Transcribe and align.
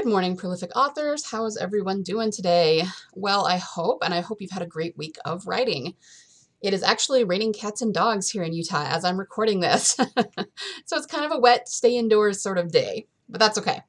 Good 0.00 0.08
morning, 0.08 0.34
prolific 0.34 0.74
authors. 0.74 1.30
How 1.30 1.44
is 1.44 1.58
everyone 1.58 2.02
doing 2.02 2.32
today? 2.32 2.84
Well, 3.14 3.44
I 3.44 3.58
hope, 3.58 4.02
and 4.02 4.14
I 4.14 4.22
hope 4.22 4.40
you've 4.40 4.50
had 4.50 4.62
a 4.62 4.66
great 4.66 4.96
week 4.96 5.18
of 5.26 5.46
writing. 5.46 5.92
It 6.62 6.72
is 6.72 6.82
actually 6.82 7.24
raining 7.24 7.52
cats 7.52 7.82
and 7.82 7.92
dogs 7.92 8.30
here 8.30 8.42
in 8.42 8.54
Utah 8.54 8.86
as 8.88 9.04
I'm 9.04 9.18
recording 9.18 9.60
this. 9.60 9.88
so 10.86 10.96
it's 10.96 11.04
kind 11.04 11.26
of 11.26 11.32
a 11.32 11.38
wet, 11.38 11.68
stay 11.68 11.98
indoors 11.98 12.42
sort 12.42 12.56
of 12.56 12.72
day, 12.72 13.08
but 13.28 13.40
that's 13.40 13.58
okay. 13.58 13.82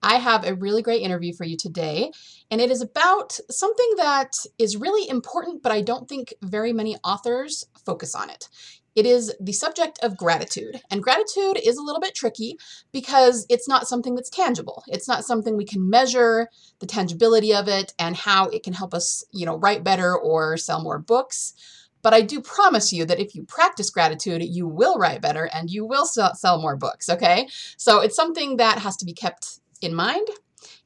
I 0.00 0.18
have 0.18 0.46
a 0.46 0.54
really 0.54 0.80
great 0.80 1.02
interview 1.02 1.32
for 1.32 1.42
you 1.42 1.56
today, 1.56 2.12
and 2.52 2.60
it 2.60 2.70
is 2.70 2.80
about 2.80 3.36
something 3.50 3.94
that 3.96 4.36
is 4.58 4.76
really 4.76 5.10
important, 5.10 5.64
but 5.64 5.72
I 5.72 5.80
don't 5.80 6.08
think 6.08 6.34
very 6.40 6.72
many 6.72 6.96
authors 7.02 7.64
focus 7.84 8.14
on 8.14 8.30
it. 8.30 8.48
It 8.94 9.06
is 9.06 9.32
the 9.40 9.52
subject 9.52 9.98
of 10.02 10.16
gratitude. 10.16 10.80
And 10.90 11.02
gratitude 11.02 11.58
is 11.64 11.76
a 11.76 11.82
little 11.82 12.00
bit 12.00 12.14
tricky 12.14 12.58
because 12.92 13.46
it's 13.48 13.68
not 13.68 13.86
something 13.86 14.14
that's 14.14 14.30
tangible. 14.30 14.82
It's 14.88 15.06
not 15.06 15.24
something 15.24 15.56
we 15.56 15.64
can 15.64 15.88
measure 15.88 16.48
the 16.80 16.86
tangibility 16.86 17.54
of 17.54 17.68
it 17.68 17.92
and 17.98 18.16
how 18.16 18.48
it 18.48 18.62
can 18.62 18.72
help 18.72 18.94
us, 18.94 19.24
you 19.32 19.46
know, 19.46 19.56
write 19.56 19.84
better 19.84 20.16
or 20.16 20.56
sell 20.56 20.82
more 20.82 20.98
books. 20.98 21.54
But 22.02 22.14
I 22.14 22.22
do 22.22 22.40
promise 22.40 22.92
you 22.92 23.04
that 23.04 23.20
if 23.20 23.34
you 23.34 23.44
practice 23.44 23.90
gratitude, 23.90 24.42
you 24.44 24.66
will 24.66 24.98
write 24.98 25.20
better 25.20 25.48
and 25.52 25.70
you 25.70 25.84
will 25.84 26.06
sell, 26.06 26.60
more 26.60 26.76
books, 26.76 27.08
okay? 27.08 27.48
So 27.76 28.00
it's 28.00 28.16
something 28.16 28.56
that 28.56 28.78
has 28.78 28.96
to 28.98 29.04
be 29.04 29.12
kept 29.12 29.60
in 29.80 29.94
mind. 29.94 30.26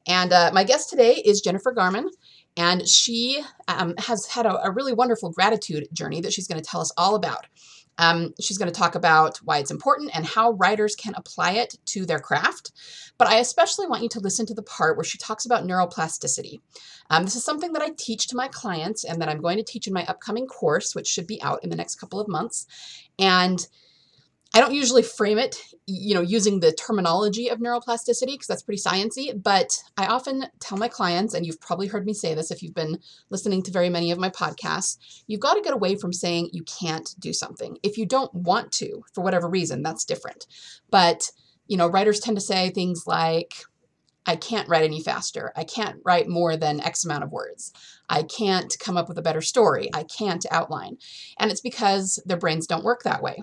And 0.07 0.33
uh, 0.33 0.51
my 0.53 0.63
guest 0.63 0.89
today 0.89 1.13
is 1.13 1.41
Jennifer 1.41 1.71
Garman. 1.71 2.09
And 2.55 2.87
she 2.87 3.41
um, 3.67 3.95
has 3.97 4.27
had 4.27 4.45
a, 4.45 4.67
a 4.67 4.71
really 4.71 4.93
wonderful 4.93 5.31
gratitude 5.31 5.87
journey 5.91 6.21
that 6.21 6.33
she's 6.33 6.47
going 6.47 6.61
to 6.61 6.67
tell 6.67 6.81
us 6.81 6.91
all 6.97 7.15
about. 7.15 7.47
Um, 7.97 8.33
she's 8.39 8.57
going 8.57 8.71
to 8.71 8.77
talk 8.79 8.95
about 8.95 9.37
why 9.39 9.59
it's 9.59 9.71
important 9.71 10.11
and 10.13 10.25
how 10.25 10.53
writers 10.53 10.95
can 10.95 11.13
apply 11.15 11.53
it 11.53 11.75
to 11.85 12.05
their 12.05 12.19
craft. 12.19 12.71
But 13.17 13.27
I 13.27 13.37
especially 13.37 13.87
want 13.87 14.03
you 14.03 14.09
to 14.09 14.19
listen 14.19 14.45
to 14.47 14.53
the 14.53 14.63
part 14.63 14.97
where 14.97 15.03
she 15.03 15.17
talks 15.17 15.45
about 15.45 15.65
neuroplasticity. 15.65 16.61
Um, 17.09 17.23
this 17.23 17.35
is 17.35 17.45
something 17.45 17.73
that 17.73 17.81
I 17.81 17.91
teach 17.97 18.27
to 18.27 18.35
my 18.35 18.47
clients 18.47 19.03
and 19.03 19.21
that 19.21 19.29
I'm 19.29 19.41
going 19.41 19.57
to 19.57 19.63
teach 19.63 19.87
in 19.87 19.93
my 19.93 20.05
upcoming 20.05 20.47
course, 20.47 20.95
which 20.95 21.07
should 21.07 21.27
be 21.27 21.41
out 21.41 21.63
in 21.63 21.69
the 21.69 21.75
next 21.75 21.95
couple 21.95 22.19
of 22.19 22.27
months. 22.27 22.65
And 23.19 23.65
I 24.55 24.59
don't 24.59 24.73
usually 24.75 25.01
frame 25.01 25.39
it, 25.39 25.55
you 25.87 26.13
know, 26.13 26.21
using 26.21 26.59
the 26.59 26.71
terminology 26.71 27.49
of 27.49 27.57
neuroplasticity 27.57 28.33
because 28.33 28.45
that's 28.45 28.61
pretty 28.61 28.81
sciency, 28.81 29.31
but 29.41 29.81
I 29.97 30.05
often 30.05 30.45
tell 30.59 30.77
my 30.77 30.87
clients, 30.87 31.33
and 31.33 31.43
you've 31.43 31.59
probably 31.59 31.87
heard 31.87 32.05
me 32.05 32.13
say 32.13 32.35
this 32.35 32.51
if 32.51 32.61
you've 32.61 32.75
been 32.75 32.99
listening 33.31 33.63
to 33.63 33.71
very 33.71 33.89
many 33.89 34.11
of 34.11 34.19
my 34.19 34.29
podcasts, 34.29 35.23
you've 35.25 35.39
got 35.39 35.55
to 35.55 35.61
get 35.61 35.73
away 35.73 35.95
from 35.95 36.13
saying 36.13 36.51
you 36.53 36.63
can't 36.63 37.15
do 37.17 37.33
something. 37.33 37.79
If 37.81 37.97
you 37.97 38.05
don't 38.05 38.31
want 38.31 38.71
to, 38.73 39.03
for 39.11 39.23
whatever 39.23 39.49
reason, 39.49 39.81
that's 39.81 40.05
different. 40.05 40.45
But, 40.91 41.31
you 41.67 41.75
know, 41.75 41.87
writers 41.87 42.19
tend 42.19 42.37
to 42.37 42.41
say 42.41 42.69
things 42.69 43.07
like, 43.07 43.55
I 44.27 44.35
can't 44.35 44.69
write 44.69 44.83
any 44.83 45.01
faster. 45.01 45.51
I 45.55 45.63
can't 45.63 45.99
write 46.05 46.29
more 46.29 46.55
than 46.55 46.79
X 46.79 47.03
amount 47.03 47.23
of 47.23 47.31
words. 47.31 47.73
I 48.07 48.21
can't 48.21 48.73
come 48.79 48.97
up 48.97 49.09
with 49.09 49.17
a 49.17 49.23
better 49.23 49.41
story. 49.41 49.89
I 49.93 50.03
can't 50.03 50.45
outline. 50.51 50.97
And 51.39 51.49
it's 51.49 51.59
because 51.59 52.21
their 52.25 52.37
brains 52.37 52.67
don't 52.67 52.85
work 52.85 53.01
that 53.03 53.23
way. 53.23 53.41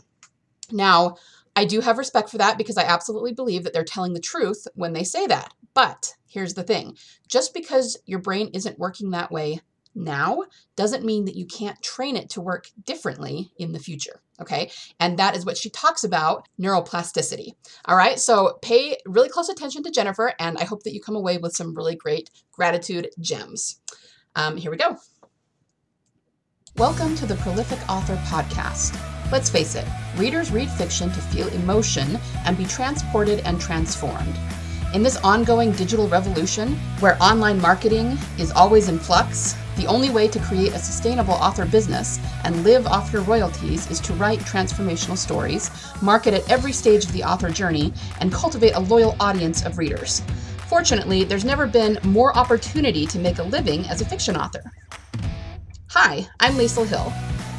Now, 0.73 1.17
I 1.57 1.65
do 1.65 1.81
have 1.81 1.99
respect 1.99 2.31
for 2.31 2.39
that 2.39 2.59
because 2.59 2.77
I 2.77 2.85
absolutely 2.85 3.33
believe 3.33 3.65
that 3.65 3.73
they're 3.73 3.85
telling 3.85 4.15
the 4.15 4.21
truth 4.21 4.67
when 4.75 4.93
they 4.93 5.05
say 5.05 5.27
that. 5.27 5.53
But 5.75 6.15
here's 6.27 6.55
the 6.55 6.63
thing 6.63 6.97
just 7.29 7.55
because 7.55 7.99
your 8.07 8.21
brain 8.21 8.51
isn't 8.55 8.79
working 8.79 9.11
that 9.11 9.31
way 9.31 9.61
now 9.95 10.45
doesn't 10.77 11.05
mean 11.05 11.25
that 11.25 11.37
you 11.37 11.47
can't 11.47 11.83
train 11.83 12.17
it 12.17 12.31
to 12.31 12.41
work 12.41 12.69
differently 12.85 13.53
in 13.59 13.73
the 13.73 13.79
future. 13.79 14.23
Okay. 14.41 14.71
And 14.99 15.19
that 15.19 15.37
is 15.37 15.45
what 15.45 15.59
she 15.59 15.69
talks 15.71 16.05
about 16.05 16.49
neuroplasticity. 16.59 17.53
All 17.85 17.97
right. 17.97 18.19
So 18.19 18.59
pay 18.63 18.97
really 19.05 19.29
close 19.29 19.49
attention 19.49 19.83
to 19.83 19.91
Jennifer, 19.91 20.33
and 20.39 20.57
I 20.59 20.65
hope 20.65 20.85
that 20.85 20.95
you 20.95 21.01
come 21.01 21.17
away 21.17 21.39
with 21.39 21.55
some 21.55 21.75
really 21.75 21.97
great 21.97 22.31
gratitude 22.53 23.09
gems. 23.21 23.81
Um, 24.37 24.57
here 24.57 24.71
we 24.71 24.77
go. 24.77 24.97
Welcome 26.77 27.17
to 27.17 27.27
the 27.27 27.35
Prolific 27.37 27.81
Author 27.91 28.17
Podcast. 28.29 29.20
Let's 29.33 29.49
face 29.49 29.77
it, 29.77 29.87
readers 30.17 30.51
read 30.51 30.69
fiction 30.71 31.09
to 31.13 31.21
feel 31.21 31.47
emotion 31.49 32.19
and 32.45 32.59
be 32.59 32.65
transported 32.65 33.41
and 33.41 33.61
transformed. 33.61 34.35
In 34.93 35.05
this 35.05 35.19
ongoing 35.19 35.71
digital 35.71 36.09
revolution, 36.09 36.75
where 36.99 37.17
online 37.23 37.61
marketing 37.61 38.19
is 38.41 38.51
always 38.51 38.89
in 38.89 38.99
flux, 38.99 39.55
the 39.77 39.87
only 39.87 40.11
way 40.11 40.27
to 40.27 40.41
create 40.41 40.73
a 40.73 40.81
sustainable 40.81 41.35
author 41.35 41.65
business 41.65 42.19
and 42.43 42.65
live 42.65 42.89
off 42.89 43.13
your 43.13 43.23
royalties 43.23 43.89
is 43.89 44.01
to 44.01 44.13
write 44.15 44.41
transformational 44.41 45.17
stories, 45.17 45.71
market 46.03 46.35
at 46.35 46.51
every 46.51 46.73
stage 46.73 47.05
of 47.05 47.13
the 47.13 47.23
author 47.23 47.51
journey, 47.51 47.93
and 48.21 48.33
cultivate 48.33 48.73
a 48.73 48.81
loyal 48.81 49.15
audience 49.21 49.65
of 49.65 49.79
readers. 49.79 50.23
Fortunately, 50.67 51.23
there's 51.23 51.45
never 51.45 51.69
been 51.69 52.01
more 52.03 52.37
opportunity 52.37 53.07
to 53.07 53.19
make 53.21 53.39
a 53.39 53.45
living 53.45 53.87
as 53.87 54.01
a 54.01 54.05
fiction 54.05 54.37
author. 54.37 54.73
Hi, 55.91 56.27
I'm 56.41 56.55
Liesl 56.55 56.85
Hill. 56.85 57.40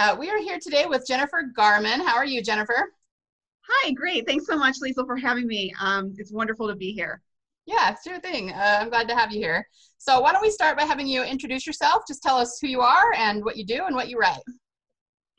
Uh, 0.00 0.16
we 0.18 0.30
are 0.30 0.38
here 0.38 0.58
today 0.58 0.86
with 0.86 1.06
Jennifer 1.06 1.42
Garman. 1.54 2.00
How 2.00 2.16
are 2.16 2.24
you, 2.24 2.42
Jennifer? 2.42 2.90
Hi, 3.68 3.90
great. 3.90 4.26
Thanks 4.26 4.46
so 4.46 4.56
much, 4.56 4.76
Lisa, 4.80 5.04
for 5.04 5.14
having 5.14 5.46
me. 5.46 5.74
Um, 5.78 6.14
it's 6.16 6.32
wonderful 6.32 6.66
to 6.68 6.74
be 6.74 6.92
here. 6.92 7.20
Yeah, 7.66 7.94
sure 8.02 8.18
thing. 8.18 8.50
Uh, 8.50 8.78
I'm 8.80 8.88
glad 8.88 9.08
to 9.08 9.14
have 9.14 9.30
you 9.30 9.40
here. 9.40 9.68
So, 9.98 10.18
why 10.22 10.32
don't 10.32 10.40
we 10.40 10.50
start 10.50 10.78
by 10.78 10.84
having 10.84 11.06
you 11.06 11.22
introduce 11.22 11.66
yourself? 11.66 12.04
Just 12.08 12.22
tell 12.22 12.38
us 12.38 12.58
who 12.58 12.66
you 12.66 12.80
are 12.80 13.12
and 13.14 13.44
what 13.44 13.58
you 13.58 13.66
do 13.66 13.84
and 13.84 13.94
what 13.94 14.08
you 14.08 14.16
write. 14.16 14.40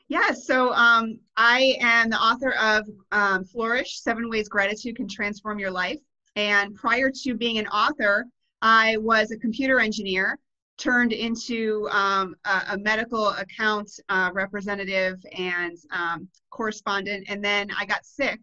Yeah, 0.06 0.30
so 0.30 0.72
um, 0.74 1.18
I 1.36 1.76
am 1.80 2.08
the 2.08 2.20
author 2.20 2.52
of 2.52 2.88
um, 3.10 3.44
Flourish 3.44 4.00
Seven 4.00 4.30
Ways 4.30 4.48
Gratitude 4.48 4.94
Can 4.94 5.08
Transform 5.08 5.58
Your 5.58 5.72
Life. 5.72 5.98
And 6.36 6.72
prior 6.76 7.10
to 7.24 7.34
being 7.34 7.58
an 7.58 7.66
author, 7.66 8.26
I 8.60 8.96
was 8.98 9.32
a 9.32 9.38
computer 9.38 9.80
engineer 9.80 10.38
turned 10.78 11.12
into 11.12 11.88
um, 11.90 12.34
a, 12.44 12.62
a, 12.70 12.78
medical 12.78 13.28
account 13.30 13.90
uh, 14.08 14.30
representative 14.32 15.18
and 15.36 15.76
um, 15.92 16.28
correspondent. 16.50 17.24
And 17.28 17.44
then 17.44 17.68
I 17.78 17.84
got 17.84 18.04
sick 18.04 18.40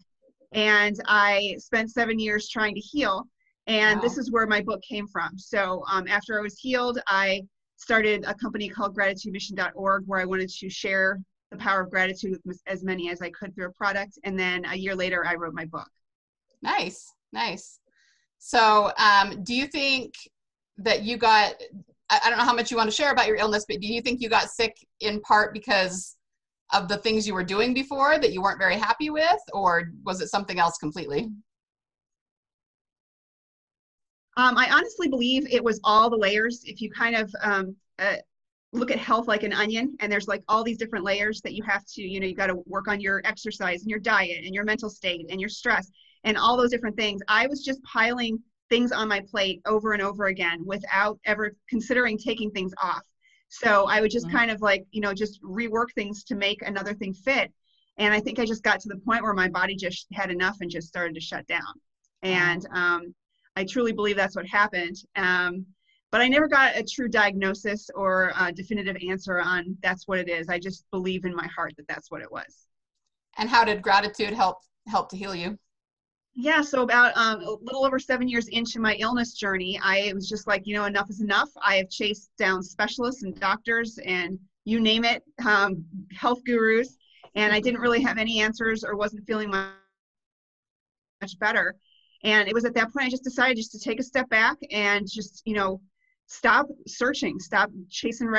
and 0.54 0.96
I 1.06 1.56
spent 1.58 1.92
seven 1.92 2.20
years 2.20 2.50
trying 2.50 2.76
to 2.76 2.82
heal. 2.82 3.28
And 3.68 3.98
wow. 3.98 4.02
this 4.02 4.18
is 4.18 4.32
where 4.32 4.48
my 4.48 4.62
book 4.62 4.82
came 4.88 5.08
from. 5.08 5.38
So 5.38 5.84
um, 5.92 6.08
after 6.08 6.40
I 6.40 6.42
was 6.42 6.58
healed, 6.58 7.00
I 7.08 7.44
started 7.78 8.26
a 8.26 8.34
company 8.34 8.70
called 8.70 8.96
gratitudemission.org 8.96 10.04
where 10.06 10.20
I 10.20 10.26
wanted 10.26 10.50
to 10.50 10.70
share 10.70 11.20
the 11.52 11.58
power 11.58 11.82
of 11.82 11.90
gratitude 11.90 12.40
with 12.46 12.62
as 12.68 12.84
many 12.84 13.10
as 13.10 13.22
I 13.22 13.30
could 13.32 13.56
through 13.56 13.68
a 13.68 13.72
product. 13.72 14.20
And 14.24 14.38
then 14.38 14.66
a 14.66 14.76
year 14.76 14.96
later, 14.96 15.26
I 15.26 15.36
wrote 15.36 15.54
my 15.54 15.66
book. 15.66 15.90
Nice, 16.62 17.12
nice. 17.32 17.80
So, 18.38 18.92
um, 18.98 19.44
do 19.44 19.54
you 19.54 19.68
think 19.68 20.14
that 20.78 21.04
you 21.04 21.18
got 21.18 21.56
I, 22.10 22.20
I 22.24 22.30
don't 22.30 22.40
know 22.40 22.46
how 22.46 22.54
much 22.54 22.72
you 22.72 22.78
want 22.78 22.90
to 22.90 22.96
share 22.96 23.12
about 23.12 23.28
your 23.28 23.38
illness, 23.38 23.66
but 23.68 23.80
do 23.80 23.88
you 23.88 24.02
think 24.02 24.22
you 24.22 24.30
got 24.30 24.50
sick 24.50 24.76
in 25.00 25.22
part 25.22 25.54
because 25.54 26.16
of 26.74 26.88
the 26.88 26.98
things 26.98 27.28
you 27.28 27.34
were 27.34 27.44
doing 27.44 27.74
before 27.74 28.20
that 28.20 28.32
you 28.32 28.42
weren't 28.42 28.60
very 28.60 28.76
happy 28.76 29.10
with, 29.10 29.40
or 29.54 29.92
was 30.06 30.22
it 30.22 30.28
something 30.28 30.60
else 30.60 30.78
completely? 30.78 31.30
Um, 34.38 34.58
I 34.58 34.70
honestly 34.72 35.10
believe 35.10 35.52
it 35.52 35.64
was 35.64 35.80
all 35.84 36.10
the 36.10 36.18
layers. 36.18 36.62
If 36.64 36.82
you 36.82 36.90
kind 36.92 37.16
of 37.16 37.34
um, 37.42 37.76
uh, 37.98 38.18
look 38.72 38.92
at 38.92 39.00
health 39.00 39.28
like 39.28 39.44
an 39.44 39.52
onion, 39.52 39.98
and 40.00 40.12
there's 40.12 40.28
like 40.28 40.44
all 40.48 40.64
these 40.64 40.78
different 40.78 41.04
layers 41.04 41.42
that 41.42 41.54
you 41.54 41.64
have 41.64 41.84
to, 41.96 42.02
you 42.02 42.20
know, 42.20 42.28
you 42.28 42.36
got 42.36 42.48
to 42.48 42.62
work 42.66 42.88
on 42.88 43.02
your 43.02 43.22
exercise 43.26 43.82
and 43.82 43.90
your 43.90 44.00
diet 44.00 44.46
and 44.46 44.54
your 44.54 44.64
mental 44.64 44.90
state 44.90 45.26
and 45.30 45.42
your 45.42 45.50
stress 45.50 45.92
and 46.24 46.38
all 46.38 46.56
those 46.56 46.70
different 46.70 46.96
things. 46.96 47.22
I 47.28 47.48
was 47.48 47.66
just 47.66 47.82
piling 47.84 48.40
things 48.70 48.92
on 48.92 49.08
my 49.08 49.20
plate 49.20 49.62
over 49.66 49.94
and 49.94 50.02
over 50.02 50.26
again 50.28 50.62
without 50.66 51.20
ever 51.26 51.56
considering 51.70 52.18
taking 52.18 52.52
things 52.52 52.74
off. 52.82 53.04
So 53.50 53.88
I 53.88 54.00
would 54.00 54.12
just 54.12 54.28
mm-hmm. 54.28 54.38
kind 54.38 54.52
of 54.52 54.62
like, 54.62 54.86
you 54.92 55.02
know, 55.02 55.14
just 55.14 55.42
rework 55.42 55.88
things 55.96 56.24
to 56.26 56.36
make 56.36 56.62
another 56.62 56.94
thing 56.94 57.14
fit. 57.14 57.52
And 57.98 58.14
I 58.14 58.20
think 58.20 58.40
I 58.40 58.46
just 58.46 58.64
got 58.64 58.80
to 58.82 58.88
the 58.88 58.98
point 58.98 59.24
where 59.24 59.34
my 59.34 59.50
body 59.50 59.76
just 59.76 60.08
had 60.14 60.32
enough 60.32 60.58
and 60.62 60.70
just 60.70 60.88
started 60.88 61.16
to 61.16 61.22
shut 61.22 61.46
down. 61.48 61.74
And 62.22 62.66
um, 62.74 63.14
I 63.56 63.66
truly 63.66 63.92
believe 63.92 64.16
that's 64.16 64.36
what 64.36 64.48
happened. 64.48 64.96
Um, 65.16 65.66
but 66.12 66.22
I 66.22 66.28
never 66.28 66.48
got 66.48 66.78
a 66.78 66.84
true 66.84 67.08
diagnosis 67.08 67.90
or 67.94 68.32
a 68.40 68.52
definitive 68.52 68.98
answer 69.08 69.40
on 69.40 69.78
that's 69.82 70.08
what 70.08 70.20
it 70.20 70.30
is. 70.30 70.50
I 70.50 70.60
just 70.60 70.86
believe 70.92 71.26
in 71.26 71.36
my 71.36 71.48
heart 71.48 71.74
that 71.78 71.88
that's 71.88 72.10
what 72.10 72.22
it 72.22 72.32
was. 72.32 72.68
And 73.38 73.50
how 73.50 73.64
did 73.64 73.82
gratitude 73.82 74.34
help 74.34 74.58
help 74.88 75.10
to 75.10 75.18
heal 75.18 75.36
you? 75.36 75.58
Yeah, 76.42 76.62
so 76.62 76.84
about 76.84 77.12
um, 77.18 77.42
a 77.42 77.58
little 77.62 77.84
over 77.84 78.00
seven 78.00 78.30
years 78.30 78.48
into 78.48 78.80
my 78.80 78.96
illness 78.96 79.34
journey, 79.34 79.78
I 79.84 80.14
was 80.16 80.30
just 80.30 80.48
like, 80.48 80.66
you 80.66 80.74
know, 80.74 80.86
enough 80.86 81.10
is 81.10 81.20
enough. 81.20 81.50
I 81.62 81.76
have 81.76 81.90
chased 81.90 82.32
down 82.38 82.64
specialists 82.64 83.24
and 83.24 83.38
doctors 83.38 84.00
and 84.06 84.40
you 84.64 84.80
name 84.80 85.04
it, 85.04 85.22
um, 85.46 85.84
health 86.14 86.40
gurus, 86.46 86.96
and 87.36 87.52
I 87.52 87.60
didn't 87.60 87.82
really 87.82 88.02
have 88.04 88.18
any 88.18 88.40
answers 88.40 88.86
or 88.86 88.96
wasn't 88.96 89.28
feeling 89.28 89.50
much 89.50 89.74
better. 91.40 91.76
And 92.24 92.48
it 92.48 92.54
was 92.54 92.64
at 92.64 92.74
that 92.76 92.94
point 92.94 93.08
I 93.08 93.10
just 93.10 93.26
decided 93.26 93.58
just 93.58 93.74
to 93.74 93.80
take 93.80 94.00
a 94.00 94.04
step 94.04 94.30
back 94.30 94.56
and 94.72 95.06
just, 95.12 95.42
you 95.44 95.56
know, 95.56 95.82
stop 96.28 96.68
searching, 96.88 97.38
stop 97.40 97.70
chasing 97.90 98.30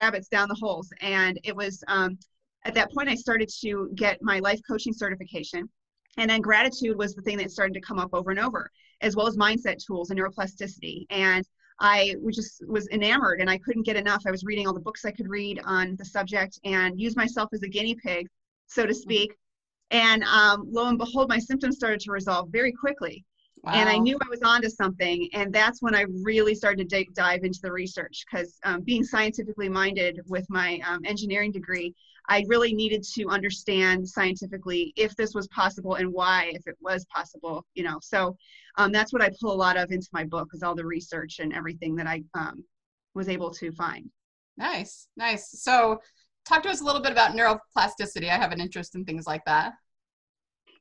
rabbits 0.00 0.26
down 0.26 0.48
the 0.48 0.58
holes. 0.60 0.92
And 1.02 1.38
it 1.44 1.54
was 1.54 1.84
um, 1.86 2.18
at 2.64 2.74
that 2.74 2.90
point 2.90 3.08
I 3.08 3.14
started 3.14 3.48
to 3.60 3.92
get 3.94 4.18
my 4.22 4.40
life 4.40 4.58
coaching 4.68 4.92
certification. 4.92 5.68
And 6.18 6.28
then 6.28 6.40
gratitude 6.40 6.96
was 6.96 7.14
the 7.14 7.22
thing 7.22 7.38
that 7.38 7.50
started 7.50 7.74
to 7.74 7.80
come 7.80 7.98
up 7.98 8.12
over 8.12 8.30
and 8.30 8.40
over, 8.40 8.70
as 9.00 9.16
well 9.16 9.26
as 9.26 9.36
mindset 9.36 9.84
tools 9.84 10.10
and 10.10 10.20
neuroplasticity. 10.20 11.06
And 11.10 11.44
I 11.80 12.14
was 12.20 12.36
just 12.36 12.66
was 12.66 12.88
enamored 12.90 13.40
and 13.40 13.50
I 13.50 13.58
couldn't 13.58 13.84
get 13.84 13.96
enough. 13.96 14.22
I 14.26 14.30
was 14.30 14.44
reading 14.44 14.66
all 14.66 14.74
the 14.74 14.80
books 14.80 15.04
I 15.04 15.10
could 15.10 15.28
read 15.28 15.60
on 15.64 15.96
the 15.96 16.04
subject 16.04 16.60
and 16.64 17.00
use 17.00 17.16
myself 17.16 17.48
as 17.52 17.62
a 17.62 17.68
guinea 17.68 17.94
pig, 17.94 18.28
so 18.66 18.86
to 18.86 18.94
speak. 18.94 19.34
And 19.90 20.22
um, 20.24 20.66
lo 20.70 20.86
and 20.88 20.98
behold, 20.98 21.28
my 21.28 21.38
symptoms 21.38 21.76
started 21.76 22.00
to 22.00 22.12
resolve 22.12 22.50
very 22.50 22.72
quickly. 22.72 23.24
Wow. 23.64 23.74
And 23.74 23.88
I 23.88 23.96
knew 23.96 24.16
I 24.20 24.28
was 24.28 24.42
onto 24.42 24.68
something. 24.68 25.28
And 25.34 25.52
that's 25.52 25.80
when 25.82 25.94
I 25.94 26.04
really 26.22 26.54
started 26.54 26.88
to 26.88 27.04
dive 27.14 27.44
into 27.44 27.60
the 27.62 27.70
research 27.70 28.24
because 28.30 28.58
um, 28.64 28.80
being 28.80 29.04
scientifically 29.04 29.68
minded 29.68 30.20
with 30.26 30.44
my 30.50 30.80
um, 30.86 31.00
engineering 31.04 31.52
degree, 31.52 31.94
I 32.28 32.44
really 32.48 32.74
needed 32.74 33.04
to 33.14 33.28
understand 33.28 34.08
scientifically 34.08 34.92
if 34.96 35.14
this 35.14 35.34
was 35.34 35.46
possible 35.48 35.94
and 35.94 36.12
why, 36.12 36.52
if 36.54 36.66
it 36.66 36.76
was 36.80 37.04
possible, 37.14 37.64
you 37.74 37.84
know. 37.84 37.98
So 38.02 38.36
um, 38.78 38.90
that's 38.90 39.12
what 39.12 39.22
I 39.22 39.30
pull 39.40 39.52
a 39.52 39.54
lot 39.54 39.76
of 39.76 39.92
into 39.92 40.08
my 40.12 40.24
book 40.24 40.48
is 40.52 40.62
all 40.62 40.74
the 40.74 40.84
research 40.84 41.38
and 41.38 41.52
everything 41.52 41.94
that 41.96 42.06
I 42.06 42.22
um, 42.34 42.64
was 43.14 43.28
able 43.28 43.50
to 43.54 43.70
find. 43.72 44.10
Nice, 44.56 45.08
nice. 45.16 45.50
So 45.62 46.00
talk 46.46 46.62
to 46.64 46.68
us 46.68 46.80
a 46.80 46.84
little 46.84 47.02
bit 47.02 47.12
about 47.12 47.36
neuroplasticity. 47.36 48.28
I 48.28 48.38
have 48.38 48.52
an 48.52 48.60
interest 48.60 48.94
in 48.94 49.04
things 49.04 49.26
like 49.26 49.44
that. 49.46 49.74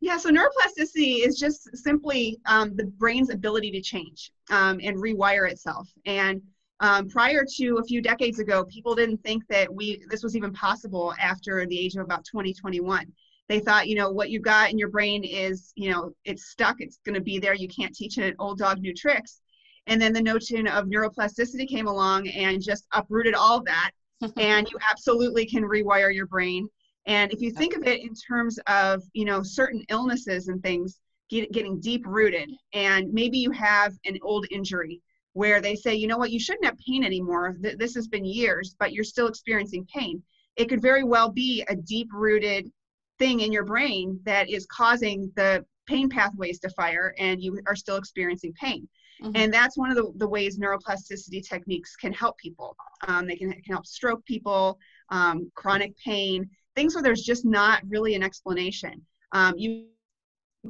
Yeah, 0.01 0.17
so 0.17 0.31
neuroplasticity 0.31 1.25
is 1.25 1.37
just 1.37 1.77
simply 1.77 2.39
um, 2.47 2.75
the 2.75 2.85
brain's 2.85 3.29
ability 3.29 3.69
to 3.71 3.81
change 3.81 4.31
um, 4.49 4.79
and 4.83 4.97
rewire 4.97 5.49
itself. 5.49 5.87
And 6.07 6.41
um, 6.79 7.07
prior 7.07 7.45
to 7.57 7.77
a 7.77 7.83
few 7.83 8.01
decades 8.01 8.39
ago, 8.39 8.65
people 8.65 8.95
didn't 8.95 9.23
think 9.23 9.43
that 9.49 9.71
we 9.71 10.03
this 10.09 10.23
was 10.23 10.35
even 10.35 10.51
possible 10.51 11.13
after 11.21 11.67
the 11.67 11.79
age 11.79 11.95
of 11.95 12.03
about 12.03 12.25
2021. 12.25 13.05
They 13.47 13.59
thought, 13.59 13.87
you 13.87 13.95
know, 13.95 14.09
what 14.09 14.31
you've 14.31 14.41
got 14.41 14.71
in 14.71 14.79
your 14.79 14.89
brain 14.89 15.23
is, 15.23 15.71
you 15.75 15.91
know, 15.91 16.15
it's 16.25 16.49
stuck, 16.49 16.77
it's 16.79 16.97
going 17.05 17.15
to 17.15 17.21
be 17.21 17.37
there. 17.37 17.53
You 17.53 17.67
can't 17.67 17.93
teach 17.93 18.17
it 18.17 18.35
old 18.39 18.57
dog 18.57 18.79
new 18.79 18.95
tricks. 18.95 19.41
And 19.85 20.01
then 20.01 20.13
the 20.13 20.21
notion 20.21 20.67
of 20.67 20.85
neuroplasticity 20.85 21.67
came 21.67 21.87
along 21.87 22.27
and 22.29 22.61
just 22.61 22.87
uprooted 22.93 23.35
all 23.35 23.61
that. 23.63 23.91
and 24.37 24.69
you 24.69 24.77
absolutely 24.89 25.45
can 25.45 25.63
rewire 25.63 26.13
your 26.13 26.27
brain. 26.27 26.67
And 27.05 27.31
if 27.31 27.41
you 27.41 27.51
think 27.51 27.75
of 27.75 27.87
it 27.87 28.01
in 28.01 28.13
terms 28.13 28.59
of, 28.67 29.01
you 29.13 29.25
know, 29.25 29.41
certain 29.41 29.83
illnesses 29.89 30.47
and 30.47 30.61
things 30.61 30.99
get, 31.29 31.51
getting 31.51 31.79
deep 31.79 32.05
rooted, 32.05 32.49
and 32.73 33.11
maybe 33.11 33.37
you 33.37 33.51
have 33.51 33.93
an 34.05 34.17
old 34.21 34.45
injury 34.51 35.01
where 35.33 35.61
they 35.61 35.75
say, 35.75 35.95
you 35.95 36.07
know 36.07 36.17
what, 36.17 36.31
you 36.31 36.39
shouldn't 36.39 36.65
have 36.65 36.77
pain 36.77 37.03
anymore. 37.03 37.57
This 37.59 37.95
has 37.95 38.07
been 38.07 38.25
years, 38.25 38.75
but 38.77 38.91
you're 38.91 39.03
still 39.03 39.27
experiencing 39.27 39.87
pain. 39.93 40.21
It 40.57 40.67
could 40.69 40.81
very 40.81 41.03
well 41.03 41.29
be 41.29 41.63
a 41.69 41.75
deep 41.75 42.09
rooted 42.13 42.69
thing 43.17 43.39
in 43.39 43.51
your 43.51 43.63
brain 43.63 44.19
that 44.25 44.49
is 44.49 44.65
causing 44.65 45.31
the 45.35 45.65
pain 45.87 46.09
pathways 46.09 46.59
to 46.59 46.69
fire 46.71 47.13
and 47.17 47.41
you 47.41 47.59
are 47.65 47.75
still 47.75 47.95
experiencing 47.95 48.53
pain. 48.53 48.87
Mm-hmm. 49.21 49.31
And 49.35 49.53
that's 49.53 49.77
one 49.77 49.89
of 49.89 49.95
the, 49.95 50.11
the 50.17 50.27
ways 50.27 50.57
neuroplasticity 50.57 51.47
techniques 51.47 51.95
can 51.95 52.11
help 52.11 52.37
people. 52.37 52.75
Um, 53.07 53.27
they 53.27 53.35
can, 53.35 53.51
can 53.51 53.73
help 53.73 53.85
stroke 53.85 54.25
people, 54.25 54.79
um, 55.09 55.51
chronic 55.55 55.95
pain, 55.97 56.49
things 56.75 56.95
where 56.95 57.03
there's 57.03 57.23
just 57.23 57.45
not 57.45 57.81
really 57.87 58.15
an 58.15 58.23
explanation. 58.23 59.01
Um, 59.31 59.55
you 59.57 59.87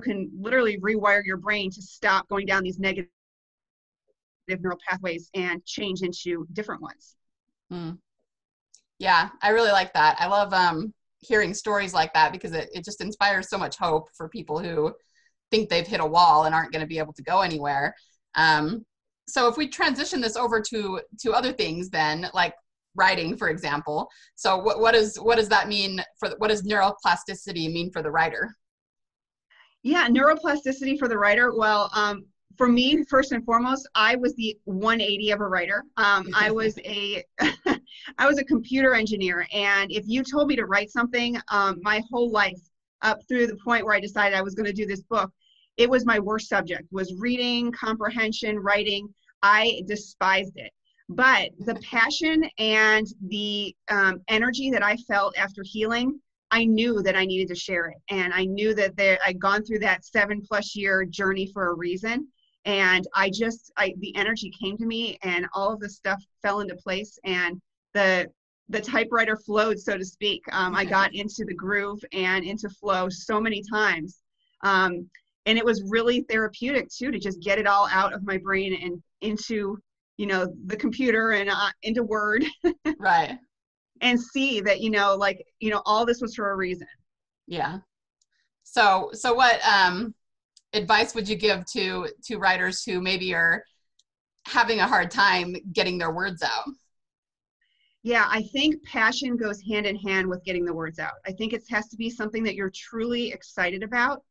can 0.01 0.31
literally 0.39 0.77
rewire 0.79 1.23
your 1.25 1.37
brain 1.37 1.69
to 1.71 1.81
stop 1.81 2.27
going 2.29 2.45
down 2.45 2.63
these 2.63 2.79
negative 2.79 3.09
neural 4.47 4.79
pathways 4.87 5.29
and 5.33 5.63
change 5.65 6.01
into 6.01 6.47
different 6.53 6.81
ones. 6.81 7.15
Mm. 7.71 7.97
Yeah, 8.99 9.29
I 9.41 9.49
really 9.49 9.71
like 9.71 9.93
that. 9.93 10.17
I 10.19 10.27
love 10.27 10.53
um, 10.53 10.93
hearing 11.19 11.53
stories 11.53 11.93
like 11.93 12.13
that 12.13 12.31
because 12.31 12.53
it, 12.53 12.69
it 12.73 12.83
just 12.85 13.01
inspires 13.01 13.49
so 13.49 13.57
much 13.57 13.77
hope 13.77 14.09
for 14.15 14.29
people 14.29 14.59
who 14.59 14.93
think 15.49 15.69
they've 15.69 15.87
hit 15.87 15.99
a 15.99 16.05
wall 16.05 16.45
and 16.45 16.55
aren't 16.55 16.71
going 16.71 16.81
to 16.81 16.87
be 16.87 16.99
able 16.99 17.13
to 17.13 17.23
go 17.23 17.41
anywhere. 17.41 17.95
Um, 18.35 18.85
so 19.27 19.47
if 19.47 19.57
we 19.57 19.67
transition 19.67 20.21
this 20.21 20.35
over 20.35 20.61
to 20.61 21.01
to 21.21 21.31
other 21.31 21.53
things, 21.53 21.89
then 21.89 22.29
like 22.33 22.53
writing, 22.95 23.37
for 23.37 23.49
example. 23.49 24.09
So 24.35 24.57
what 24.57 24.79
what 24.79 24.95
is 24.95 25.17
what 25.17 25.37
does 25.37 25.49
that 25.49 25.67
mean 25.67 26.03
for 26.19 26.29
what 26.37 26.49
does 26.49 26.63
neuroplasticity 26.63 27.71
mean 27.71 27.91
for 27.91 28.01
the 28.01 28.11
writer? 28.11 28.55
Yeah, 29.83 30.07
neuroplasticity 30.07 30.99
for 30.99 31.07
the 31.07 31.17
writer. 31.17 31.55
Well, 31.55 31.89
um, 31.95 32.25
for 32.57 32.67
me, 32.67 33.03
first 33.09 33.31
and 33.31 33.43
foremost, 33.43 33.89
I 33.95 34.15
was 34.15 34.35
the 34.35 34.57
180 34.65 35.31
of 35.31 35.41
a 35.41 35.47
writer. 35.47 35.83
Um, 35.97 36.27
I 36.35 36.51
was 36.59 36.77
a, 36.85 37.23
I 38.17 38.27
was 38.27 38.37
a 38.37 38.43
computer 38.43 38.93
engineer, 38.93 39.47
and 39.51 39.91
if 39.91 40.03
you 40.07 40.23
told 40.23 40.47
me 40.47 40.55
to 40.57 40.65
write 40.65 40.91
something, 40.91 41.37
um, 41.49 41.79
my 41.81 42.01
whole 42.11 42.29
life 42.29 42.59
up 43.01 43.19
through 43.27 43.47
the 43.47 43.57
point 43.65 43.85
where 43.85 43.95
I 43.95 43.99
decided 43.99 44.37
I 44.37 44.43
was 44.43 44.53
going 44.53 44.67
to 44.67 44.73
do 44.73 44.85
this 44.85 45.01
book, 45.01 45.31
it 45.77 45.89
was 45.89 46.05
my 46.05 46.19
worst 46.19 46.49
subject. 46.49 46.83
Was 46.91 47.15
reading, 47.17 47.71
comprehension, 47.71 48.59
writing. 48.59 49.11
I 49.41 49.81
despised 49.87 50.53
it. 50.57 50.71
But 51.15 51.51
the 51.59 51.75
passion 51.75 52.45
and 52.57 53.05
the 53.27 53.75
um, 53.89 54.21
energy 54.29 54.71
that 54.71 54.81
I 54.81 54.95
felt 54.95 55.37
after 55.37 55.61
healing, 55.61 56.21
I 56.51 56.63
knew 56.63 57.01
that 57.03 57.17
I 57.17 57.25
needed 57.25 57.49
to 57.49 57.55
share 57.55 57.87
it, 57.87 57.97
and 58.09 58.33
I 58.33 58.45
knew 58.45 58.73
that 58.75 58.95
there, 58.95 59.19
I'd 59.25 59.39
gone 59.39 59.63
through 59.63 59.79
that 59.79 60.05
seven 60.05 60.41
plus 60.41 60.73
year 60.73 61.03
journey 61.03 61.51
for 61.53 61.67
a 61.67 61.73
reason. 61.73 62.27
And 62.63 63.07
i 63.15 63.29
just 63.29 63.71
i 63.77 63.93
the 63.99 64.15
energy 64.15 64.53
came 64.61 64.77
to 64.77 64.85
me 64.85 65.17
and 65.23 65.47
all 65.53 65.73
of 65.73 65.79
the 65.79 65.89
stuff 65.89 66.23
fell 66.43 66.59
into 66.59 66.75
place 66.75 67.17
and 67.25 67.59
the 67.95 68.27
the 68.69 68.79
typewriter 68.79 69.35
flowed 69.35 69.79
so 69.79 69.97
to 69.97 70.05
speak. 70.05 70.43
Um, 70.51 70.75
i 70.75 70.85
got 70.85 71.13
into 71.21 71.43
the 71.43 71.55
groove 71.55 71.99
and 72.13 72.45
into 72.45 72.69
flow 72.69 73.09
so 73.09 73.41
many 73.41 73.63
times. 73.63 74.19
Um, 74.63 75.09
and 75.47 75.57
it 75.57 75.65
was 75.65 75.83
really 75.89 76.21
therapeutic 76.29 76.89
too 76.89 77.11
to 77.11 77.19
just 77.19 77.41
get 77.41 77.57
it 77.57 77.67
all 77.67 77.89
out 77.91 78.13
of 78.13 78.23
my 78.23 78.37
brain 78.37 78.79
and 78.81 79.01
into 79.21 79.77
you 80.21 80.27
know 80.27 80.47
the 80.67 80.77
computer 80.77 81.31
and 81.31 81.49
uh, 81.49 81.69
into 81.83 82.03
word 82.03 82.45
right 82.99 83.37
and 84.01 84.19
see 84.19 84.61
that 84.61 84.79
you 84.79 84.89
know 84.89 85.15
like 85.15 85.45
you 85.59 85.69
know 85.69 85.81
all 85.85 86.05
this 86.05 86.21
was 86.21 86.35
for 86.35 86.51
a 86.51 86.55
reason 86.55 86.87
yeah 87.47 87.79
so 88.63 89.09
so 89.13 89.33
what 89.33 89.59
um 89.67 90.13
advice 90.73 91.13
would 91.15 91.27
you 91.27 91.35
give 91.35 91.65
to 91.65 92.07
to 92.23 92.37
writers 92.37 92.83
who 92.83 93.01
maybe 93.01 93.33
are 93.33 93.63
having 94.45 94.79
a 94.79 94.87
hard 94.87 95.11
time 95.11 95.55
getting 95.73 95.97
their 95.97 96.11
words 96.11 96.43
out? 96.43 96.69
Yeah, 98.03 98.27
I 98.29 98.43
think 98.51 98.83
passion 98.83 99.37
goes 99.37 99.61
hand 99.61 99.85
in 99.85 99.95
hand 99.95 100.27
with 100.27 100.43
getting 100.43 100.65
the 100.65 100.73
words 100.73 100.97
out. 100.97 101.13
I 101.27 101.31
think 101.31 101.53
it 101.53 101.63
has 101.69 101.87
to 101.89 101.97
be 101.97 102.09
something 102.09 102.43
that 102.43 102.55
you're 102.55 102.71
truly 102.73 103.31
excited 103.31 103.83
about. 103.83 104.23